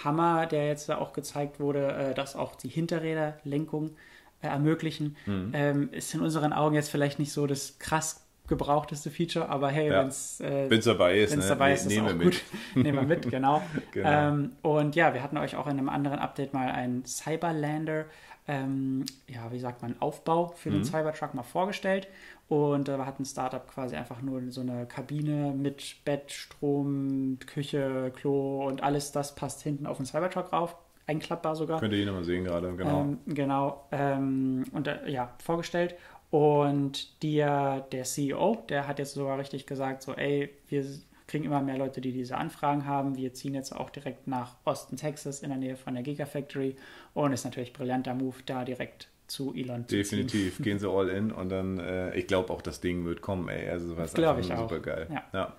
Hammer, 0.04 0.46
der 0.46 0.66
jetzt 0.66 0.88
da 0.88 0.98
auch 0.98 1.12
gezeigt 1.12 1.60
wurde, 1.60 1.92
äh, 1.92 2.14
dass 2.14 2.36
auch 2.36 2.54
die 2.54 2.68
Hinterräderlenkung 2.68 3.96
äh, 4.42 4.46
ermöglichen. 4.46 5.16
Mhm. 5.26 5.50
Ähm, 5.54 5.88
ist 5.92 6.14
in 6.14 6.20
unseren 6.20 6.52
Augen 6.52 6.74
jetzt 6.74 6.90
vielleicht 6.90 7.18
nicht 7.18 7.32
so 7.32 7.46
das 7.46 7.78
krass 7.78 8.26
gebrauchteste 8.50 9.10
Feature, 9.10 9.48
aber 9.48 9.70
hey, 9.70 9.88
ja. 9.88 10.00
wenn 10.00 10.08
es 10.08 10.40
äh, 10.40 10.68
dabei 10.80 11.20
ist, 11.20 11.32
wenn's 11.32 11.44
ne? 11.44 11.48
dabei 11.50 11.72
ist, 11.72 11.86
ist 11.86 11.92
es 11.92 12.00
auch 12.00 12.12
mit. 12.12 12.22
gut. 12.22 12.42
Nehmen 12.74 12.98
wir 12.98 13.06
mit, 13.06 13.30
genau. 13.30 13.62
genau. 13.92 14.10
Ähm, 14.10 14.52
und 14.62 14.96
ja, 14.96 15.14
wir 15.14 15.22
hatten 15.22 15.38
euch 15.38 15.56
auch 15.56 15.66
in 15.66 15.78
einem 15.78 15.88
anderen 15.88 16.18
Update 16.18 16.52
mal 16.52 16.68
einen 16.68 17.04
Cyberlander, 17.06 18.06
ähm, 18.48 19.06
ja, 19.28 19.52
wie 19.52 19.60
sagt 19.60 19.82
man, 19.82 19.94
Aufbau 20.00 20.48
für 20.56 20.70
mhm. 20.70 20.74
den 20.74 20.84
Cybertruck 20.84 21.34
mal 21.34 21.44
vorgestellt. 21.44 22.08
Und 22.50 22.88
da 22.88 23.06
hat 23.06 23.20
ein 23.20 23.24
Startup 23.24 23.64
quasi 23.68 23.94
einfach 23.94 24.22
nur 24.22 24.50
so 24.50 24.60
eine 24.60 24.84
Kabine 24.84 25.54
mit 25.56 26.04
Bett, 26.04 26.32
Strom, 26.32 27.38
Küche, 27.46 28.10
Klo 28.16 28.66
und 28.66 28.82
alles 28.82 29.12
das 29.12 29.36
passt 29.36 29.62
hinten 29.62 29.86
auf 29.86 29.98
den 29.98 30.06
Cybertruck 30.06 30.52
rauf. 30.52 30.74
Einklappbar 31.06 31.54
sogar. 31.54 31.78
Könnt 31.78 31.92
ihr 31.92 32.00
ihn 32.00 32.06
nochmal 32.06 32.24
sehen 32.24 32.42
gerade, 32.42 32.74
genau. 32.74 33.02
Ähm, 33.02 33.18
genau. 33.26 33.86
Ähm, 33.92 34.64
und 34.72 34.88
äh, 34.88 35.08
ja, 35.08 35.32
vorgestellt. 35.38 35.94
Und 36.30 37.22
der, 37.22 37.82
der 37.92 38.02
CEO, 38.02 38.64
der 38.68 38.88
hat 38.88 38.98
jetzt 38.98 39.14
sogar 39.14 39.38
richtig 39.38 39.66
gesagt, 39.66 40.02
so, 40.02 40.14
ey, 40.14 40.50
wir 40.66 40.84
kriegen 41.28 41.44
immer 41.44 41.62
mehr 41.62 41.78
Leute, 41.78 42.00
die 42.00 42.10
diese 42.10 42.36
Anfragen 42.36 42.84
haben. 42.84 43.16
Wir 43.16 43.32
ziehen 43.32 43.54
jetzt 43.54 43.70
auch 43.72 43.90
direkt 43.90 44.26
nach 44.26 44.56
Austin, 44.64 44.96
Texas, 44.96 45.42
in 45.42 45.50
der 45.50 45.58
Nähe 45.58 45.76
von 45.76 45.94
der 45.94 46.02
Gigafactory. 46.02 46.74
Und 47.14 47.32
ist 47.32 47.44
natürlich 47.44 47.70
ein 47.70 47.74
brillanter 47.74 48.14
Move, 48.14 48.38
da 48.44 48.64
direkt 48.64 49.08
zu 49.30 49.54
Elon 49.54 49.86
zu 49.86 49.96
Definitiv, 49.96 50.56
ziehen. 50.56 50.64
gehen 50.64 50.78
sie 50.78 50.88
all 50.88 51.08
in 51.08 51.30
und 51.30 51.48
dann, 51.50 51.78
äh, 51.78 52.14
ich 52.16 52.26
glaube 52.26 52.52
auch, 52.52 52.62
das 52.62 52.80
Ding 52.80 53.04
wird 53.04 53.22
kommen, 53.22 53.48
ey. 53.48 53.68
Also 53.68 53.96
was 53.96 54.12
glaube 54.12 54.40
ich 54.40 54.52
auch. 54.52 54.68
super 54.68 54.80
geil. 54.80 55.06
Ja. 55.10 55.24
ja. 55.32 55.52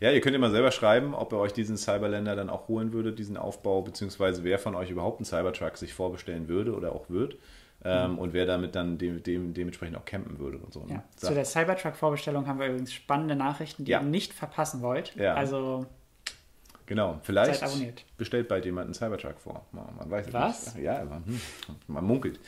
Ja. 0.00 0.10
ihr 0.10 0.20
könnt 0.20 0.34
ja 0.34 0.38
mal 0.38 0.50
selber 0.50 0.70
schreiben, 0.70 1.14
ob 1.14 1.32
ihr 1.32 1.38
euch 1.38 1.52
diesen 1.52 1.76
Cyberländer 1.76 2.36
dann 2.36 2.50
auch 2.50 2.68
holen 2.68 2.92
würdet, 2.92 3.18
diesen 3.18 3.36
Aufbau, 3.36 3.82
beziehungsweise 3.82 4.44
wer 4.44 4.58
von 4.58 4.74
euch 4.74 4.90
überhaupt 4.90 5.18
einen 5.18 5.24
Cybertruck 5.24 5.76
sich 5.78 5.94
vorbestellen 5.94 6.48
würde 6.48 6.74
oder 6.74 6.92
auch 6.92 7.08
wird. 7.08 7.36
Ähm, 7.86 8.12
mhm. 8.12 8.18
und 8.18 8.32
wer 8.32 8.46
damit 8.46 8.74
dann 8.74 8.96
dem, 8.96 9.22
dem, 9.22 9.52
dementsprechend 9.52 9.96
auch 9.98 10.06
campen 10.06 10.38
würde 10.38 10.56
und 10.56 10.72
so. 10.72 10.84
Ne? 10.84 10.94
Ja. 10.94 11.04
Zu 11.16 11.34
der 11.34 11.44
Cybertruck-Vorbestellung 11.44 12.46
haben 12.46 12.58
wir 12.58 12.68
übrigens 12.68 12.94
spannende 12.94 13.36
Nachrichten, 13.36 13.84
die 13.84 13.90
ja. 13.90 14.00
ihr 14.00 14.06
nicht 14.06 14.32
verpassen 14.32 14.80
wollt. 14.80 15.14
Ja. 15.16 15.34
Also 15.34 15.84
Genau, 16.86 17.18
vielleicht 17.22 17.62
bestellt 18.18 18.48
bald 18.48 18.64
jemand 18.66 18.86
einen 18.86 18.94
Cybertruck 18.94 19.38
vor. 19.38 19.64
Man, 19.72 19.86
man 19.96 20.10
weiß 20.10 20.32
Was? 20.32 20.74
nicht. 20.74 20.84
Ja, 20.84 21.00
aber, 21.00 21.16
hm, 21.16 21.40
man 21.86 22.04
munkelt. 22.04 22.40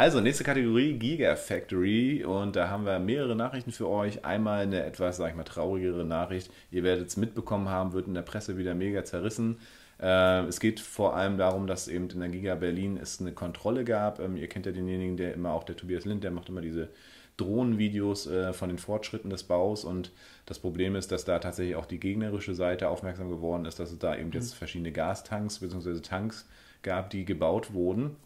Also, 0.00 0.22
nächste 0.22 0.44
Kategorie, 0.44 0.94
Gigafactory. 0.94 2.24
Und 2.24 2.56
da 2.56 2.70
haben 2.70 2.86
wir 2.86 2.98
mehrere 2.98 3.36
Nachrichten 3.36 3.70
für 3.70 3.86
euch. 3.86 4.24
Einmal 4.24 4.62
eine 4.62 4.82
etwas, 4.82 5.18
sag 5.18 5.28
ich 5.28 5.36
mal, 5.36 5.44
traurigere 5.44 6.06
Nachricht. 6.06 6.50
Ihr 6.70 6.84
werdet 6.84 7.08
es 7.08 7.18
mitbekommen 7.18 7.68
haben, 7.68 7.92
wird 7.92 8.06
in 8.06 8.14
der 8.14 8.22
Presse 8.22 8.56
wieder 8.56 8.74
mega 8.74 9.04
zerrissen. 9.04 9.58
Äh, 10.00 10.46
es 10.46 10.58
geht 10.58 10.80
vor 10.80 11.16
allem 11.16 11.36
darum, 11.36 11.66
dass 11.66 11.86
eben 11.86 12.08
in 12.08 12.20
der 12.20 12.30
Giga 12.30 12.54
Berlin 12.54 12.96
es 12.96 13.20
eine 13.20 13.32
Kontrolle 13.32 13.84
gab. 13.84 14.20
Ähm, 14.20 14.38
ihr 14.38 14.48
kennt 14.48 14.64
ja 14.64 14.72
denjenigen, 14.72 15.18
der 15.18 15.34
immer 15.34 15.52
auch 15.52 15.64
der 15.64 15.76
Tobias 15.76 16.06
Lind, 16.06 16.24
der 16.24 16.30
macht 16.30 16.48
immer 16.48 16.62
diese 16.62 16.88
Drohnenvideos 17.36 18.26
äh, 18.26 18.54
von 18.54 18.70
den 18.70 18.78
Fortschritten 18.78 19.28
des 19.28 19.42
Baus 19.42 19.84
und 19.84 20.12
das 20.46 20.60
Problem 20.60 20.96
ist, 20.96 21.12
dass 21.12 21.26
da 21.26 21.40
tatsächlich 21.40 21.76
auch 21.76 21.84
die 21.84 22.00
gegnerische 22.00 22.54
Seite 22.54 22.88
aufmerksam 22.88 23.28
geworden 23.28 23.66
ist, 23.66 23.78
dass 23.78 23.92
es 23.92 23.98
da 23.98 24.16
eben 24.16 24.32
jetzt 24.32 24.54
mhm. 24.54 24.56
verschiedene 24.56 24.92
Gastanks 24.92 25.58
bzw. 25.58 26.00
Tanks 26.00 26.48
gab, 26.80 27.10
die 27.10 27.26
gebaut 27.26 27.74
wurden. 27.74 28.16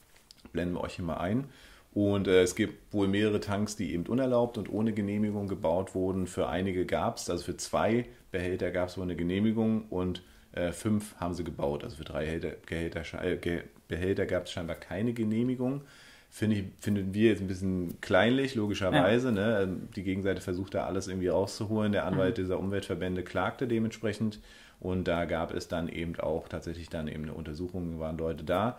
Blenden 0.53 0.75
wir 0.75 0.83
euch 0.83 0.95
hier 0.95 1.05
mal 1.05 1.19
ein. 1.19 1.49
Und 1.95 2.27
äh, 2.27 2.43
es 2.43 2.57
gibt 2.57 2.93
wohl 2.93 3.07
mehrere 3.07 3.39
Tanks, 3.39 3.77
die 3.77 3.95
eben 3.95 4.07
unerlaubt 4.07 4.59
und 4.59 4.69
ohne 4.69 4.93
Genehmigung 4.93 5.47
gebaut 5.47 5.95
wurden. 5.95 6.27
Für 6.27 6.49
einige 6.49 6.87
gab 6.87 7.19
es, 7.19 7.31
also 7.31 7.45
für 7.45 7.57
zwei 7.57 8.07
Behälter 8.33 8.73
gab 8.73 8.89
es 8.89 8.99
wohl 8.99 9.05
eine 9.05 9.15
Genehmigung 9.15 9.87
und 9.91 10.23
äh, 10.53 10.73
fünf 10.73 11.15
haben 11.17 11.35
sie 11.35 11.45
gebaut. 11.45 11.85
Also 11.85 11.97
für 11.97 12.05
drei 12.05 12.25
Gehälter, 12.25 12.51
Gehälter, 12.67 13.25
äh, 13.25 13.63
Behälter 13.87 14.27
gab 14.27 14.47
es 14.47 14.53
scheinbar 14.53 14.77
keine 14.77 15.13
Genehmigung. 15.13 15.83
Finde 16.31 16.57
ich, 16.57 16.65
finden 16.81 17.15
wir 17.15 17.31
jetzt 17.31 17.43
ein 17.43 17.47
bisschen 17.47 18.01
kleinlich, 18.01 18.57
logischerweise. 18.57 19.29
Ja. 19.29 19.35
Ne? 19.35 19.61
Ähm, 19.63 19.89
die 19.95 20.03
Gegenseite 20.03 20.41
versucht 20.41 20.75
da 20.75 20.87
alles 20.87 21.07
irgendwie 21.07 21.29
rauszuholen. 21.29 21.93
Der 21.93 22.07
Anwalt 22.07 22.37
mhm. 22.37 22.43
dieser 22.43 22.59
Umweltverbände 22.59 23.23
klagte 23.23 23.69
dementsprechend. 23.69 24.41
Und 24.81 25.07
da 25.07 25.27
gab 25.27 25.55
es 25.55 25.69
dann 25.69 25.89
eben 25.89 26.19
auch 26.19 26.49
tatsächlich 26.49 26.89
dann 26.89 27.07
eben 27.07 27.23
eine 27.23 27.35
Untersuchung, 27.35 28.01
waren 28.01 28.19
Leute 28.19 28.43
da 28.43 28.79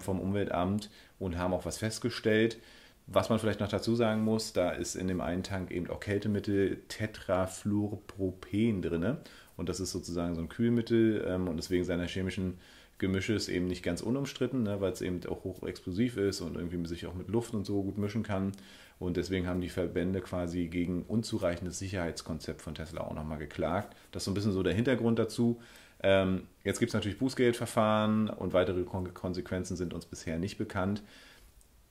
vom 0.00 0.20
Umweltamt 0.20 0.90
und 1.18 1.38
haben 1.38 1.54
auch 1.54 1.64
was 1.64 1.78
festgestellt. 1.78 2.58
Was 3.06 3.28
man 3.28 3.38
vielleicht 3.38 3.60
noch 3.60 3.68
dazu 3.68 3.94
sagen 3.96 4.22
muss, 4.22 4.52
da 4.52 4.70
ist 4.70 4.94
in 4.94 5.08
dem 5.08 5.20
einen 5.20 5.42
Tank 5.42 5.70
eben 5.70 5.90
auch 5.90 6.00
Kältemittel 6.00 6.82
Tetrafluorpropen 6.88 8.80
drin. 8.80 9.16
Und 9.56 9.68
das 9.68 9.80
ist 9.80 9.92
sozusagen 9.92 10.34
so 10.34 10.40
ein 10.40 10.48
Kühlmittel 10.48 11.24
ähm, 11.26 11.48
und 11.48 11.56
deswegen 11.56 11.84
seiner 11.84 12.06
chemischen 12.06 12.58
Gemische 12.98 13.34
ist 13.34 13.48
eben 13.48 13.66
nicht 13.66 13.82
ganz 13.82 14.00
unumstritten, 14.00 14.62
ne, 14.62 14.80
weil 14.80 14.92
es 14.92 15.00
eben 15.00 15.20
auch 15.26 15.44
hochexplosiv 15.44 16.16
ist 16.16 16.40
und 16.40 16.56
irgendwie 16.56 16.86
sich 16.86 17.06
auch 17.06 17.14
mit 17.14 17.28
Luft 17.28 17.54
und 17.54 17.64
so 17.64 17.82
gut 17.82 17.98
mischen 17.98 18.22
kann. 18.22 18.52
Und 18.98 19.16
deswegen 19.16 19.48
haben 19.48 19.60
die 19.60 19.68
Verbände 19.68 20.20
quasi 20.20 20.68
gegen 20.68 21.02
unzureichendes 21.02 21.78
Sicherheitskonzept 21.78 22.62
von 22.62 22.76
Tesla 22.76 23.00
auch 23.00 23.14
nochmal 23.14 23.38
geklagt. 23.38 23.96
Das 24.12 24.22
ist 24.22 24.24
so 24.26 24.30
ein 24.30 24.34
bisschen 24.34 24.52
so 24.52 24.62
der 24.62 24.74
Hintergrund 24.74 25.18
dazu. 25.18 25.60
Ähm, 26.02 26.42
jetzt 26.64 26.78
gibt 26.78 26.90
es 26.90 26.94
natürlich 26.94 27.18
Bußgeldverfahren 27.18 28.30
und 28.30 28.52
weitere 28.52 28.84
Konsequenzen 28.84 29.76
sind 29.76 29.94
uns 29.94 30.06
bisher 30.06 30.38
nicht 30.38 30.58
bekannt. 30.58 31.02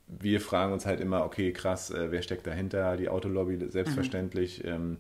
Wir 0.08 0.42
fragen 0.42 0.74
uns 0.74 0.86
halt 0.86 1.00
immer, 1.00 1.26
okay, 1.26 1.54
krass, 1.54 1.92
äh, 1.92 2.12
wer 2.12 2.22
steckt 2.22 2.46
dahinter? 2.48 2.98
Die 2.98 3.10
Autolobby 3.10 3.58
selbstverständlich. 3.70 4.64
Mhm. 4.64 4.70
Ähm, 4.70 4.98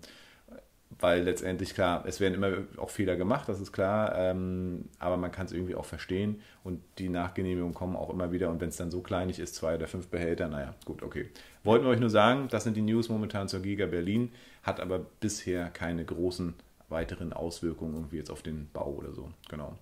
weil 1.01 1.23
letztendlich, 1.23 1.73
klar, 1.73 2.03
es 2.05 2.19
werden 2.19 2.35
immer 2.35 2.53
auch 2.77 2.91
Fehler 2.91 3.15
gemacht, 3.15 3.49
das 3.49 3.59
ist 3.59 3.71
klar, 3.71 4.15
ähm, 4.15 4.85
aber 4.99 5.17
man 5.17 5.31
kann 5.31 5.47
es 5.47 5.51
irgendwie 5.51 5.75
auch 5.75 5.85
verstehen 5.85 6.41
und 6.63 6.79
die 6.99 7.09
Nachgenehmigungen 7.09 7.73
kommen 7.73 7.95
auch 7.95 8.11
immer 8.11 8.31
wieder 8.31 8.49
und 8.49 8.61
wenn 8.61 8.69
es 8.69 8.77
dann 8.77 8.91
so 8.91 9.01
kleinig 9.01 9.39
ist, 9.39 9.55
zwei 9.55 9.75
oder 9.75 9.87
fünf 9.87 10.07
Behälter, 10.07 10.47
naja, 10.47 10.75
gut, 10.85 11.01
okay. 11.01 11.29
Wollten 11.63 11.85
wir 11.85 11.91
euch 11.91 11.99
nur 11.99 12.09
sagen, 12.09 12.47
das 12.51 12.63
sind 12.63 12.77
die 12.77 12.81
News 12.81 13.09
momentan 13.09 13.47
zur 13.47 13.61
Giga 13.61 13.87
Berlin, 13.87 14.31
hat 14.63 14.79
aber 14.79 14.99
bisher 15.19 15.69
keine 15.69 16.05
großen 16.05 16.53
weiteren 16.89 17.33
Auswirkungen 17.33 17.95
irgendwie 17.95 18.17
jetzt 18.17 18.29
auf 18.29 18.43
den 18.43 18.69
Bau 18.71 18.93
oder 18.93 19.11
so, 19.11 19.29
genau. 19.49 19.77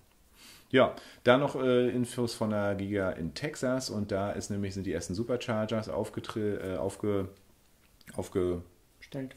Ja, 0.70 0.94
da 1.24 1.36
noch 1.36 1.56
äh, 1.56 1.90
Infos 1.90 2.32
von 2.32 2.50
der 2.50 2.76
Giga 2.76 3.10
in 3.10 3.34
Texas 3.34 3.90
und 3.90 4.10
da 4.10 4.30
ist 4.30 4.50
nämlich 4.50 4.72
sind 4.72 4.86
die 4.86 4.92
ersten 4.92 5.14
Superchargers 5.14 5.88
aufgetre 5.88 6.74
äh, 6.74 6.76
aufge, 6.76 7.28
aufge 8.16 8.62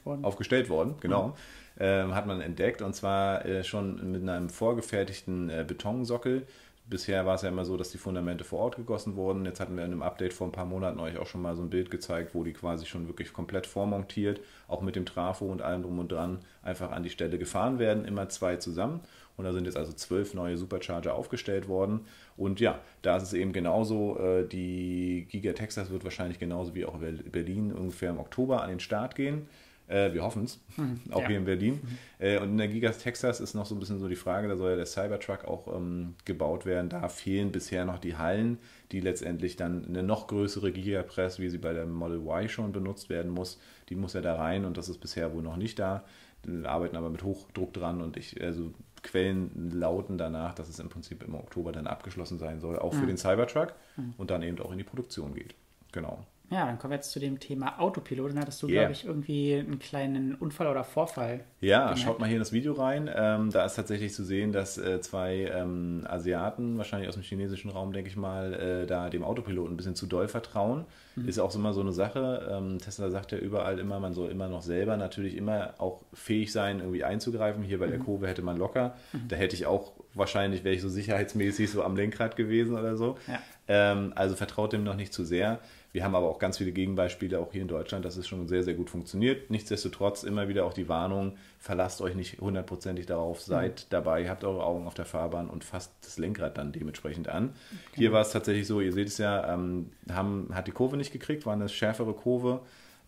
worden. 0.04 0.24
Aufgestellt 0.24 0.70
worden, 0.70 0.96
genau. 1.00 1.30
Mhm 1.30 1.34
hat 1.82 2.28
man 2.28 2.42
entdeckt 2.42 2.82
und 2.82 2.96
zwar 2.96 3.46
äh, 3.46 3.64
schon 3.64 4.12
mit 4.12 4.28
einem 4.28 4.50
vorgefertigten 4.50 5.50
äh, 5.50 5.66
Betonsockel. 5.68 6.46
Bisher 6.86 7.26
war 7.26 7.36
es 7.36 7.44
ja 7.44 7.50
immer 7.50 7.64
so, 7.64 7.78
dass 7.78 7.92
die 7.92 7.98
Fundamente 7.98 8.44
vor 8.44 8.60
Ort 8.60 8.76
gegossen 8.76 9.16
wurden. 9.16 9.46
Jetzt 9.46 9.62
hatten 9.62 9.78
wir 9.78 9.86
in 9.86 9.92
einem 9.92 10.02
Update 10.02 10.34
vor 10.34 10.48
ein 10.48 10.52
paar 10.52 10.66
Monaten 10.66 11.00
euch 11.00 11.18
auch 11.18 11.28
schon 11.28 11.42
mal 11.42 11.56
so 11.56 11.62
ein 11.62 11.70
Bild 11.70 11.90
gezeigt, 11.90 12.36
wo 12.36 12.44
die 12.44 12.52
quasi 12.52 12.86
schon 12.86 13.08
wirklich 13.08 13.32
komplett 13.32 13.68
vormontiert, 13.68 14.42
auch 14.68 14.82
mit 14.82 14.98
dem 14.98 15.06
Trafo 15.06 15.46
und 15.46 15.62
allem 15.62 15.84
drum 15.84 16.00
und 16.00 16.12
dran, 16.12 16.40
einfach 16.62 16.92
an 16.92 17.04
die 17.04 17.10
Stelle 17.10 17.38
gefahren 17.38 17.80
werden, 17.80 18.04
immer 18.04 18.28
zwei 18.28 18.58
zusammen. 18.58 19.00
Und 19.38 19.46
da 19.46 19.54
sind 19.54 19.66
jetzt 19.66 19.78
also 19.78 19.94
zwölf 19.94 20.34
neue 20.34 20.58
Supercharger 20.58 21.16
aufgestellt 21.16 21.70
worden. 21.70 22.02
Und 22.36 22.60
ja, 22.60 22.80
da 23.02 23.16
ist 23.18 23.24
es 23.24 23.34
eben 23.34 23.54
genauso. 23.54 24.20
Äh, 24.20 24.48
die 24.48 25.26
Giga 25.30 25.54
Texas 25.54 25.90
wird 25.90 26.04
wahrscheinlich 26.04 26.38
genauso 26.38 26.76
wie 26.76 26.86
auch 26.86 26.98
Berlin 26.98 27.72
ungefähr 27.72 28.10
im 28.10 28.20
Oktober 28.20 28.62
an 28.62 28.70
den 28.70 28.80
Start 28.82 29.16
gehen. 29.16 29.48
Äh, 29.88 30.14
wir 30.14 30.24
hoffen 30.24 30.46
es, 30.46 30.60
mhm, 30.78 31.00
auch 31.12 31.22
ja. 31.22 31.28
hier 31.28 31.38
in 31.38 31.46
Berlin. 31.46 31.82
Mhm. 31.84 31.98
Äh, 32.26 32.38
und 32.40 32.50
in 32.50 32.58
der 32.58 32.68
Gigas 32.68 33.00
Texas 33.00 33.40
ist 33.40 33.54
noch 33.54 33.66
so 33.66 33.76
ein 33.76 33.80
bisschen 33.80 34.00
so 34.00 34.08
die 34.08 34.16
Frage, 34.16 34.48
da 34.48 34.56
soll 34.56 34.72
ja 34.72 34.76
der 34.76 34.86
Cybertruck 34.86 35.46
auch 35.46 35.76
ähm, 35.76 36.16
gebaut 36.26 36.66
werden. 36.66 36.90
Da 36.90 37.08
fehlen 37.10 37.52
bisher 37.52 37.86
noch 37.86 38.00
die 38.00 38.16
Hallen, 38.16 38.60
die 38.92 39.02
letztendlich 39.02 39.56
dann 39.56 39.86
eine 39.86 40.04
noch 40.04 40.28
größere 40.28 40.72
Gigapress, 40.72 41.40
wie 41.40 41.50
sie 41.50 41.58
bei 41.58 41.74
der 41.74 41.86
Model 41.86 42.18
Y 42.18 42.48
schon 42.48 42.72
benutzt 42.72 43.10
werden 43.10 43.32
muss, 43.32 43.60
die 43.90 43.96
muss 43.96 44.14
ja 44.14 44.22
da 44.22 44.36
rein 44.36 44.66
und 44.66 44.78
das 44.78 44.90
ist 44.90 45.00
bisher 45.00 45.34
wohl 45.34 45.44
noch 45.44 45.58
nicht 45.58 45.80
da. 45.80 46.04
Wir 46.46 46.70
arbeiten 46.70 46.98
aber 46.98 47.10
mit 47.10 47.24
Hochdruck 47.24 47.74
dran 47.74 48.02
und 48.02 48.18
ich, 48.18 48.42
also 48.42 48.74
Quellen 49.02 49.72
lauten 49.72 50.18
danach, 50.18 50.54
dass 50.56 50.70
es 50.70 50.80
im 50.80 50.90
Prinzip 50.90 51.24
im 51.24 51.36
Oktober 51.36 51.72
dann 51.72 51.88
abgeschlossen 51.88 52.38
sein 52.38 52.60
soll, 52.60 52.80
auch 52.80 52.94
mhm. 52.94 53.00
für 53.00 53.06
den 53.08 53.18
Cybertruck 53.18 53.74
mhm. 53.98 54.14
und 54.18 54.32
dann 54.32 54.44
eben 54.44 54.60
auch 54.60 54.72
in 54.72 54.78
die 54.78 54.84
Produktion 54.84 55.34
geht. 55.34 55.56
Genau. 55.92 56.26
Ja, 56.50 56.66
dann 56.66 56.78
kommen 56.78 56.92
wir 56.92 56.98
jetzt 56.98 57.12
zu 57.12 57.20
dem 57.20 57.40
Thema 57.40 57.80
Autopilot. 57.80 58.32
Dann 58.32 58.40
hattest 58.40 58.62
du, 58.62 58.68
yeah. 58.68 58.82
glaube 58.82 58.92
ich, 58.92 59.06
irgendwie 59.06 59.56
einen 59.56 59.80
kleinen 59.80 60.36
Unfall 60.36 60.68
oder 60.68 60.84
Vorfall. 60.84 61.46
Ja, 61.62 61.80
gemerkt. 61.80 62.00
schaut 62.00 62.20
mal 62.20 62.28
hier 62.28 62.36
in 62.36 62.42
das 62.42 62.52
Video 62.52 62.74
rein. 62.74 63.10
Ähm, 63.14 63.50
da 63.50 63.66
ist 63.66 63.76
tatsächlich 63.76 64.14
zu 64.14 64.24
sehen, 64.24 64.52
dass 64.52 64.78
äh, 64.78 65.02
zwei 65.02 65.52
ähm, 65.52 66.06
Asiaten, 66.08 66.78
wahrscheinlich 66.78 67.10
aus 67.10 67.16
dem 67.16 67.24
chinesischen 67.24 67.72
Raum, 67.72 67.92
denke 67.92 68.10
ich 68.10 68.18
mal, 68.18 68.54
äh, 68.54 68.86
da 68.86 69.10
dem 69.10 69.24
Autopiloten 69.24 69.74
ein 69.74 69.78
bisschen 69.78 69.96
zu 69.96 70.06
doll 70.06 70.28
vertrauen. 70.28 70.86
Mhm. 71.16 71.28
Ist 71.28 71.40
auch 71.40 71.54
immer 71.56 71.74
so 71.74 71.82
eine 71.82 71.92
Sache. 71.92 72.48
Ähm, 72.52 72.78
Tesla 72.78 73.10
sagt 73.10 73.32
ja 73.32 73.38
überall 73.38 73.80
immer, 73.80 74.00
man 74.00 74.14
soll 74.14 74.30
immer 74.30 74.48
noch 74.48 74.62
selber 74.62 74.98
natürlich 74.98 75.36
immer 75.36 75.74
auch 75.80 76.04
fähig 76.14 76.52
sein, 76.52 76.80
irgendwie 76.80 77.04
einzugreifen. 77.04 77.64
Hier 77.64 77.80
bei 77.80 77.88
mhm. 77.88 77.92
der 77.92 78.00
Kurve 78.00 78.28
hätte 78.28 78.42
man 78.42 78.58
locker. 78.58 78.96
Mhm. 79.14 79.28
Da 79.30 79.38
hätte 79.38 79.56
ich 79.56 79.66
auch 79.66 79.94
wahrscheinlich, 80.14 80.64
wäre 80.64 80.76
ich 80.76 80.82
so 80.82 80.90
sicherheitsmäßig 80.90 81.72
so 81.72 81.84
am 81.84 81.96
Lenkrad 81.96 82.36
gewesen 82.36 82.78
oder 82.78 82.96
so. 82.96 83.18
Ja. 83.28 83.40
Ähm, 83.68 84.14
also 84.16 84.36
vertraut 84.36 84.74
dem 84.74 84.84
noch 84.84 84.96
nicht 84.96 85.14
zu 85.14 85.24
sehr. 85.24 85.60
Wir 85.94 86.04
haben 86.04 86.16
aber 86.16 86.28
auch 86.28 86.40
ganz 86.40 86.58
viele 86.58 86.72
Gegenbeispiele, 86.72 87.40
auch 87.40 87.52
hier 87.52 87.62
in 87.62 87.68
Deutschland, 87.68 88.04
dass 88.04 88.18
es 88.18 88.28
schon 88.28 88.48
sehr, 88.48 88.64
sehr 88.64 88.74
gut 88.74 88.90
funktioniert. 88.90 89.52
Nichtsdestotrotz 89.52 90.24
immer 90.24 90.48
wieder 90.48 90.66
auch 90.66 90.74
die 90.74 90.90
Warnung, 90.90 91.38
verlasst 91.60 92.02
euch 92.02 92.16
nicht 92.16 92.42
hundertprozentig 92.42 93.06
darauf, 93.06 93.42
seid 93.42 93.82
mhm. 93.82 93.86
dabei, 93.92 94.28
habt 94.28 94.44
eure 94.44 94.66
Augen 94.66 94.88
auf 94.88 94.96
der 94.96 95.06
Fahrbahn 95.06 95.50
und 95.52 95.64
fasst 95.64 95.94
das 96.02 96.18
Lenkrad 96.18 96.58
dann 96.58 96.72
dementsprechend 96.72 97.30
an. 97.30 97.50
Okay. 97.92 97.98
Hier 97.98 98.12
war 98.12 98.22
es 98.22 98.32
tatsächlich 98.32 98.66
so, 98.66 98.82
ihr 98.82 98.92
seht 98.92 99.08
es 99.08 99.20
ja, 99.20 99.54
ähm, 99.54 99.92
haben, 100.12 100.50
hat 100.54 100.66
die 100.66 100.72
Kurve 100.72 100.98
nicht 100.98 101.14
gekriegt, 101.14 101.46
war 101.46 101.54
eine 101.54 101.70
schärfere 101.70 102.14
Kurve. 102.14 102.62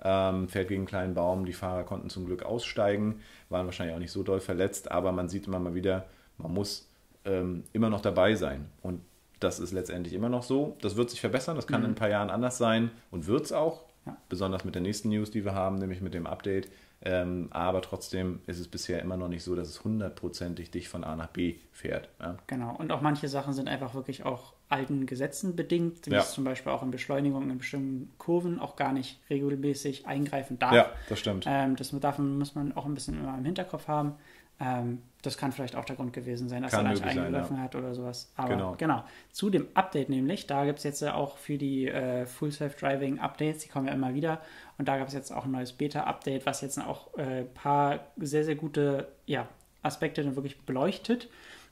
Ähm, 0.03 0.49
fährt 0.49 0.67
gegen 0.67 0.81
einen 0.81 0.87
kleinen 0.87 1.13
Baum. 1.15 1.45
Die 1.45 1.53
Fahrer 1.53 1.83
konnten 1.83 2.09
zum 2.09 2.25
Glück 2.27 2.43
aussteigen, 2.43 3.21
waren 3.49 3.65
wahrscheinlich 3.65 3.95
auch 3.95 3.99
nicht 3.99 4.11
so 4.11 4.21
doll 4.21 4.41
verletzt, 4.41 4.91
aber 4.91 5.11
man 5.11 5.29
sieht 5.29 5.47
immer 5.47 5.57
mal 5.57 5.73
wieder, 5.73 6.05
man 6.37 6.53
muss 6.53 6.87
ähm, 7.23 7.63
immer 7.73 7.89
noch 7.89 8.01
dabei 8.01 8.35
sein. 8.35 8.69
Und 8.83 9.01
das 9.39 9.59
ist 9.59 9.71
letztendlich 9.71 10.13
immer 10.13 10.29
noch 10.29 10.43
so. 10.43 10.77
Das 10.81 10.95
wird 10.95 11.09
sich 11.09 11.21
verbessern, 11.21 11.55
das 11.55 11.67
kann 11.67 11.81
mhm. 11.81 11.85
in 11.85 11.91
ein 11.91 11.95
paar 11.95 12.09
Jahren 12.09 12.29
anders 12.29 12.57
sein 12.57 12.91
und 13.11 13.27
wird 13.27 13.45
es 13.45 13.51
auch. 13.51 13.83
Ja. 14.05 14.15
Besonders 14.29 14.63
mit 14.65 14.75
der 14.75 14.83
nächsten 14.83 15.09
News, 15.09 15.31
die 15.31 15.43
wir 15.45 15.55
haben, 15.55 15.77
nämlich 15.77 16.01
mit 16.01 16.13
dem 16.13 16.27
Update. 16.27 16.69
Ähm, 17.01 17.49
aber 17.51 17.81
trotzdem 17.81 18.39
ist 18.47 18.59
es 18.59 18.67
bisher 18.67 19.01
immer 19.01 19.17
noch 19.17 19.27
nicht 19.27 19.43
so, 19.43 19.55
dass 19.55 19.67
es 19.67 19.83
hundertprozentig 19.83 20.71
dich 20.71 20.89
von 20.89 21.03
A 21.03 21.15
nach 21.15 21.27
B 21.27 21.55
fährt. 21.71 22.09
Ja? 22.19 22.37
Genau. 22.47 22.75
Und 22.75 22.91
auch 22.91 23.01
manche 23.01 23.27
Sachen 23.27 23.53
sind 23.53 23.67
einfach 23.67 23.93
wirklich 23.93 24.25
auch 24.25 24.53
alten 24.69 25.05
Gesetzen 25.05 25.55
bedingt, 25.55 26.07
wie 26.07 26.13
ja. 26.13 26.23
zum 26.23 26.43
Beispiel 26.43 26.71
auch 26.71 26.81
in 26.81 26.89
Beschleunigung 26.89 27.49
in 27.49 27.57
bestimmten 27.57 28.11
Kurven 28.17 28.59
auch 28.59 28.75
gar 28.75 28.93
nicht 28.93 29.19
regelmäßig 29.29 30.07
eingreifen 30.07 30.57
darf. 30.57 30.73
Ja, 30.73 30.89
das 31.09 31.19
stimmt. 31.19 31.45
Ähm, 31.47 31.75
das, 31.75 31.91
davon 31.99 32.39
muss 32.39 32.55
man 32.55 32.75
auch 32.75 32.85
ein 32.85 32.95
bisschen 32.95 33.19
immer 33.19 33.37
im 33.37 33.45
Hinterkopf 33.45 33.87
haben. 33.87 34.15
Ähm, 34.59 35.01
das 35.21 35.37
kann 35.37 35.51
vielleicht 35.51 35.75
auch 35.75 35.85
der 35.85 35.95
Grund 35.95 36.13
gewesen 36.13 36.49
sein, 36.49 36.61
dass 36.61 36.71
kann 36.71 36.85
er 36.85 36.91
nicht 36.91 37.03
eingegriffen 37.03 37.57
ja. 37.57 37.63
hat 37.63 37.75
oder 37.75 37.93
sowas. 37.93 38.31
Aber 38.35 38.49
genau. 38.49 38.75
genau. 38.77 39.03
Zu 39.31 39.49
dem 39.49 39.67
Update 39.73 40.09
nämlich, 40.09 40.47
da 40.47 40.65
gibt 40.65 40.77
es 40.77 40.83
jetzt 40.83 41.03
auch 41.03 41.37
für 41.37 41.57
die 41.57 41.87
äh, 41.87 42.25
Full 42.25 42.51
Self-Driving 42.51 43.19
Updates, 43.19 43.63
die 43.63 43.69
kommen 43.69 43.87
ja 43.87 43.93
immer 43.93 44.13
wieder. 44.13 44.41
Und 44.77 44.87
da 44.87 44.97
gab 44.97 45.07
es 45.07 45.13
jetzt 45.13 45.31
auch 45.31 45.45
ein 45.45 45.51
neues 45.51 45.73
Beta-Update, 45.73 46.45
was 46.45 46.61
jetzt 46.61 46.79
auch 46.79 47.13
ein 47.15 47.27
äh, 47.27 47.43
paar 47.43 47.99
sehr, 48.17 48.43
sehr 48.43 48.55
gute 48.55 49.07
ja, 49.25 49.47
Aspekte 49.81 50.23
dann 50.23 50.35
wirklich 50.35 50.59
beleuchtet. 50.61 51.29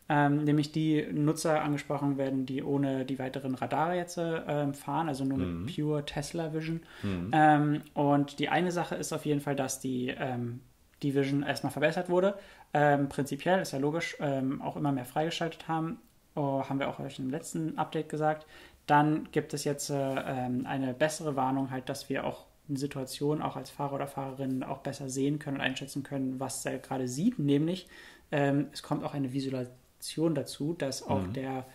Ähm, 0.09 0.43
nämlich 0.43 0.73
die 0.73 1.07
Nutzer 1.13 1.61
angesprochen 1.61 2.17
werden, 2.17 2.45
die 2.45 2.61
ohne 2.61 3.05
die 3.05 3.19
weiteren 3.19 3.55
Radare 3.55 3.95
jetzt 3.95 4.17
äh, 4.17 4.73
fahren, 4.73 5.07
also 5.07 5.23
nur 5.23 5.37
mhm. 5.37 5.63
mit 5.63 5.75
Pure 5.75 6.05
Tesla 6.05 6.53
Vision. 6.53 6.81
Mhm. 7.03 7.31
Ähm, 7.31 7.81
und 7.93 8.39
die 8.39 8.49
eine 8.49 8.71
Sache 8.73 8.95
ist 8.95 9.13
auf 9.13 9.25
jeden 9.25 9.39
Fall, 9.39 9.55
dass 9.55 9.79
die 9.79 10.09
ähm, 10.09 10.59
die 11.03 11.13
Vision 11.13 11.43
erstmal 11.43 11.71
verbessert 11.71 12.09
wurde. 12.09 12.35
Ähm, 12.73 13.07
prinzipiell 13.09 13.61
ist 13.61 13.71
ja 13.71 13.79
logisch, 13.79 14.17
ähm, 14.19 14.61
auch 14.61 14.75
immer 14.75 14.91
mehr 14.91 15.05
freigeschaltet 15.05 15.67
haben. 15.67 15.99
Oh, 16.35 16.63
haben 16.67 16.79
wir 16.79 16.89
auch 16.89 16.99
euch 16.99 17.19
im 17.19 17.29
letzten 17.29 17.77
Update 17.77 18.09
gesagt. 18.09 18.47
Dann 18.87 19.29
gibt 19.31 19.53
es 19.53 19.63
jetzt 19.63 19.89
äh, 19.89 19.95
ähm, 19.95 20.65
eine 20.65 20.93
bessere 20.93 21.35
Warnung, 21.35 21.69
halt, 21.69 21.87
dass 21.89 22.09
wir 22.09 22.25
auch 22.25 22.45
in 22.67 22.75
Situationen 22.75 23.43
auch 23.43 23.55
als 23.55 23.69
Fahrer 23.69 23.93
oder 23.93 24.07
Fahrerin 24.07 24.63
auch 24.63 24.79
besser 24.79 25.09
sehen 25.09 25.37
können 25.37 25.57
und 25.57 25.63
einschätzen 25.63 26.03
können, 26.03 26.39
was 26.39 26.65
er 26.65 26.79
gerade 26.79 27.07
sieht. 27.07 27.37
Nämlich, 27.37 27.87
ähm, 28.31 28.67
es 28.73 28.81
kommt 28.81 29.03
auch 29.03 29.13
eine 29.13 29.33
Visualisation 29.33 30.33
dazu, 30.33 30.73
dass 30.73 31.03
auch 31.03 31.27
mhm. 31.27 31.33
der 31.33 31.65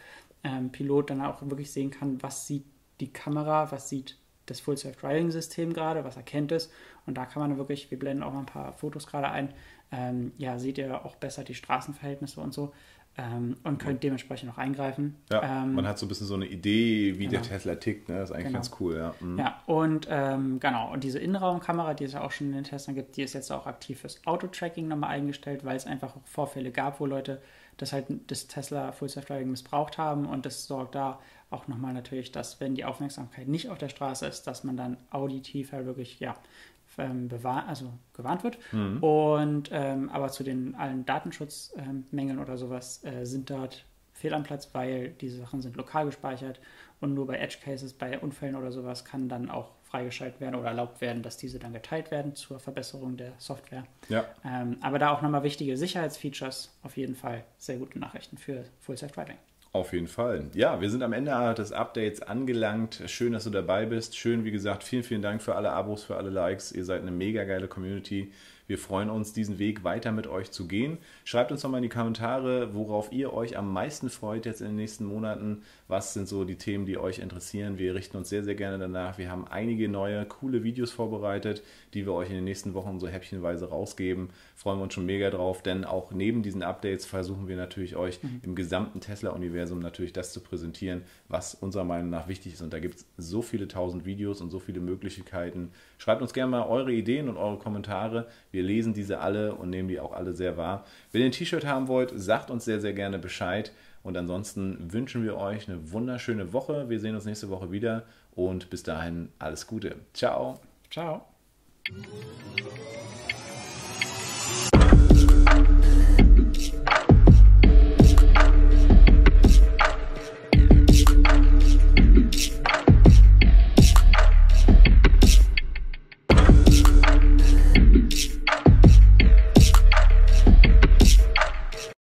ähm, 0.43 0.71
Pilot 0.71 1.11
dann 1.11 1.21
auch 1.21 1.41
wirklich 1.43 1.71
sehen 1.71 1.91
kann, 1.91 2.23
was 2.23 2.47
sieht 2.47 2.65
die 3.01 3.13
Kamera, 3.13 3.71
was 3.71 3.89
sieht 3.89 4.17
das 4.47 4.61
Full 4.61 4.77
Self-Driving-System 4.77 5.73
gerade, 5.73 6.05
was 6.05 6.17
erkennt 6.17 6.53
es. 6.53 6.71
Und 7.07 7.15
da 7.15 7.27
kann 7.27 7.47
man 7.47 7.59
wirklich, 7.59 7.91
wir 7.91 7.99
blenden 7.99 8.23
auch 8.23 8.33
mal 8.33 8.41
ein 8.41 8.47
paar 8.47 8.73
Fotos 8.73 9.07
gerade 9.07 9.29
ein, 9.29 9.53
ähm, 9.93 10.33
ja, 10.39 10.59
seht 10.59 10.79
ihr 10.79 11.05
auch 11.05 11.17
besser 11.17 11.45
die 11.45 11.55
Straßenverhältnisse 11.55 12.41
und 12.41 12.53
so. 12.53 12.73
Ähm, 13.21 13.57
und 13.65 13.79
könnt 13.79 14.05
dementsprechend 14.05 14.53
auch 14.53 14.59
eingreifen. 14.59 15.17
Ja, 15.29 15.65
ähm, 15.65 15.75
man 15.75 15.89
hat 15.89 15.99
so 15.99 16.07
ein 16.07 16.09
bisschen 16.09 16.29
so 16.29 16.35
eine 16.35 16.47
Idee, 16.47 17.19
wie 17.19 17.27
genau. 17.27 17.33
der 17.33 17.43
Tesla 17.43 17.75
tickt. 17.75 18.09
Ne? 18.09 18.15
Das 18.15 18.31
ist 18.31 18.35
eigentlich 18.35 18.47
genau. 18.47 18.59
ganz 18.59 18.71
cool, 18.79 18.97
ja. 18.97 19.15
Mhm. 19.19 19.39
Ja, 19.39 19.61
und 19.67 20.07
ähm, 20.09 20.61
genau, 20.61 20.93
und 20.93 21.03
diese 21.03 21.19
Innenraumkamera, 21.19 21.95
die 21.95 22.05
es 22.05 22.13
ja 22.13 22.23
auch 22.23 22.31
schon 22.31 22.49
in 22.49 22.53
den 22.53 22.65
Tesla 22.65 22.95
gibt, 22.95 23.17
die 23.17 23.23
ist 23.23 23.33
jetzt 23.33 23.51
auch 23.51 23.67
aktiv 23.67 24.03
fürs 24.03 24.25
Auto-Tracking 24.25 24.87
nochmal 24.87 25.11
eingestellt, 25.11 25.65
weil 25.65 25.77
es 25.77 25.85
einfach 25.85 26.15
auch 26.15 26.27
Vorfälle 26.27 26.71
gab, 26.71 27.01
wo 27.01 27.07
Leute 27.07 27.43
das 27.77 27.93
halt 27.93 28.07
das 28.29 28.47
Tesla 28.47 28.93
Full 28.93 29.09
Self 29.09 29.27
Driving 29.27 29.51
missbraucht 29.51 29.99
haben 29.99 30.27
und 30.27 30.47
das 30.47 30.67
sorgt 30.67 30.95
da 30.95 31.19
auch 31.51 31.67
nochmal 31.67 31.95
natürlich, 31.95 32.31
dass 32.31 32.61
wenn 32.61 32.75
die 32.75 32.85
Aufmerksamkeit 32.85 33.49
nicht 33.49 33.71
auf 33.71 33.79
der 33.79 33.89
Straße 33.89 34.27
ist, 34.27 34.43
dass 34.43 34.65
man 34.65 34.77
dann 34.77 34.97
auditiv 35.11 35.73
halt 35.73 35.87
wirklich 35.87 36.21
ja 36.21 36.37
ähm, 36.99 37.29
also 37.45 37.93
gewarnt 38.13 38.45
wird. 38.45 38.59
Mhm. 38.73 39.03
Und 39.03 39.71
ähm, 39.73 40.11
aber 40.11 40.29
zu 40.29 40.45
den 40.45 40.75
allen 40.75 41.07
Datenschutzmängeln 41.07 42.39
oder 42.39 42.57
sowas 42.57 43.05
äh, 43.05 43.25
sind 43.25 43.51
dort 43.51 43.85
fehl 44.13 44.35
am 44.35 44.43
Platz, 44.43 44.71
weil 44.73 45.11
diese 45.11 45.39
Sachen 45.39 45.63
sind 45.63 45.77
lokal 45.77 46.07
gespeichert 46.07 46.61
und 47.01 47.15
nur 47.15 47.27
bei 47.27 47.39
Edge 47.39 47.59
Cases, 47.63 47.93
bei 47.93 48.19
Unfällen 48.19 48.57
oder 48.57 48.73
sowas 48.73 49.05
kann 49.05 49.29
dann 49.29 49.49
auch 49.49 49.71
freigeschaltet 49.85 50.41
werden 50.41 50.57
oder 50.57 50.69
erlaubt 50.69 51.01
werden, 51.01 51.23
dass 51.23 51.37
diese 51.37 51.59
dann 51.59 51.73
geteilt 51.73 52.11
werden 52.11 52.35
zur 52.35 52.59
Verbesserung 52.59 53.17
der 53.17 53.33
Software. 53.39 53.85
Ja. 54.09 54.27
Ähm, 54.45 54.77
aber 54.83 54.99
da 54.99 55.11
auch 55.11 55.23
nochmal 55.23 55.45
wichtige 55.45 55.77
Sicherheitsfeatures, 55.77 56.77
auf 56.83 56.97
jeden 56.97 57.15
Fall 57.15 57.45
sehr 57.57 57.79
gute 57.79 57.99
Nachrichten 57.99 58.37
für 58.37 58.65
Full 58.81 58.99
Self 58.99 59.13
Driving. 59.13 59.39
Auf 59.73 59.93
jeden 59.93 60.07
Fall. 60.09 60.47
Ja, 60.55 60.81
wir 60.81 60.89
sind 60.89 61.03
am 61.03 61.13
Ende 61.13 61.55
des 61.55 61.73
Updates 61.73 62.23
angelangt. 62.23 63.03
Schön, 63.07 63.35
dass 63.35 63.45
du 63.45 63.51
dabei 63.51 63.85
bist. 63.85 64.17
Schön, 64.17 64.45
wie 64.45 64.51
gesagt, 64.51 64.83
vielen, 64.83 65.03
vielen 65.03 65.21
Dank 65.21 65.43
für 65.43 65.57
alle 65.57 65.73
Abos, 65.73 66.05
für 66.05 66.17
alle 66.17 66.31
Likes. 66.31 66.73
Ihr 66.73 66.85
seid 66.85 67.03
eine 67.03 67.11
mega 67.11 67.45
geile 67.45 67.69
Community. 67.69 68.33
Wir 68.69 68.77
freuen 68.77 69.09
uns, 69.09 69.33
diesen 69.33 69.59
Weg 69.59 69.83
weiter 69.83 70.13
mit 70.13 70.27
euch 70.27 70.51
zu 70.51 70.69
gehen. 70.69 70.99
Schreibt 71.25 71.51
uns 71.51 71.63
doch 71.63 71.71
mal 71.71 71.79
in 71.79 71.85
die 71.85 71.89
Kommentare, 71.89 72.75
worauf 72.75 73.11
ihr 73.13 73.33
euch 73.33 73.57
am 73.57 73.73
meisten 73.73 74.11
freut 74.11 74.45
jetzt 74.45 74.61
in 74.61 74.67
den 74.67 74.77
nächsten 74.77 75.07
Monaten. 75.07 75.63
Was 75.89 76.13
sind 76.13 76.29
so 76.29 76.45
die 76.45 76.57
Themen, 76.57 76.85
die 76.85 76.99
euch 76.99 77.19
interessieren? 77.19 77.79
Wir 77.79 77.95
richten 77.95 78.19
uns 78.19 78.29
sehr, 78.29 78.45
sehr 78.45 78.57
gerne 78.57 78.79
danach. 78.79 79.17
Wir 79.17 79.31
haben 79.31 79.49
einige 79.49 79.89
neue, 79.89 80.27
coole 80.27 80.65
Videos 80.65 80.91
vorbereitet, 80.91 81.63
die 81.95 82.05
wir 82.05 82.13
euch 82.13 82.29
in 82.29 82.35
den 82.35 82.45
nächsten 82.45 82.75
Wochen 82.75 83.01
so 83.01 83.09
häppchenweise 83.09 83.71
rausgeben. 83.71 84.29
Freuen 84.55 84.79
wir 84.79 84.83
uns 84.83 84.93
schon 84.93 85.07
mega 85.07 85.31
drauf, 85.31 85.63
denn 85.63 85.87
auch 85.87 86.13
neben 86.13 86.43
diesen 86.43 86.63
Updates 86.63 87.07
versuchen 87.07 87.49
wir 87.49 87.57
natürlich 87.57 87.97
euch 87.97 88.23
mhm. 88.23 88.41
im 88.43 88.55
gesamten 88.55 89.01
Tesla-Universum 89.01 89.79
natürlich 89.79 90.13
das 90.13 90.35
zu 90.35 90.41
präsentieren, 90.41 91.05
was 91.29 91.55
unserer 91.55 91.85
Meinung 91.85 92.11
nach 92.11 92.29
wichtig 92.29 92.53
ist. 92.53 92.61
Und 92.61 92.75
da 92.75 92.81
gibt 92.81 92.97
es 92.97 93.07
so 93.17 93.41
viele 93.41 93.67
tausend 93.67 94.05
Videos 94.05 94.43
und 94.43 94.51
so 94.51 94.59
viele 94.59 94.81
Möglichkeiten. 94.81 95.71
Schreibt 95.97 96.21
uns 96.21 96.35
gerne 96.35 96.51
mal 96.51 96.67
eure 96.67 96.93
Ideen 96.93 97.31
und 97.31 97.39
eure 97.39 97.57
Kommentare. 97.57 98.27
Wir 98.51 98.58
wir 98.59 98.65
lesen 98.65 98.93
diese 98.93 99.21
alle 99.21 99.55
und 99.55 99.71
nehmen 99.71 99.87
die 99.87 100.01
auch 100.01 100.13
alle 100.13 100.35
sehr 100.35 100.57
wahr. 100.57 100.85
Wenn 101.13 101.21
ihr 101.21 101.27
ein 101.27 101.33
T-Shirt 101.33 101.65
haben 101.65 101.87
wollt, 101.87 102.13
sagt 102.17 102.51
uns 102.51 102.65
sehr, 102.65 102.81
sehr 102.81 102.93
gerne 102.93 103.21
Bescheid. 103.21 103.71
Und 104.03 104.17
ansonsten 104.17 104.93
wünschen 104.93 105.23
wir 105.23 105.37
euch 105.37 105.69
eine 105.69 105.93
wunderschöne 105.93 106.53
Woche. 106.53 106.89
Wir 106.89 106.99
sehen 106.99 107.15
uns 107.15 107.25
nächste 107.25 107.51
Woche 107.51 107.71
wieder 107.71 108.03
und 108.35 108.69
bis 108.69 108.83
dahin 108.83 109.29
alles 109.39 109.69
Gute. 109.69 109.95
Ciao. 110.13 110.59
Ciao. 110.91 111.25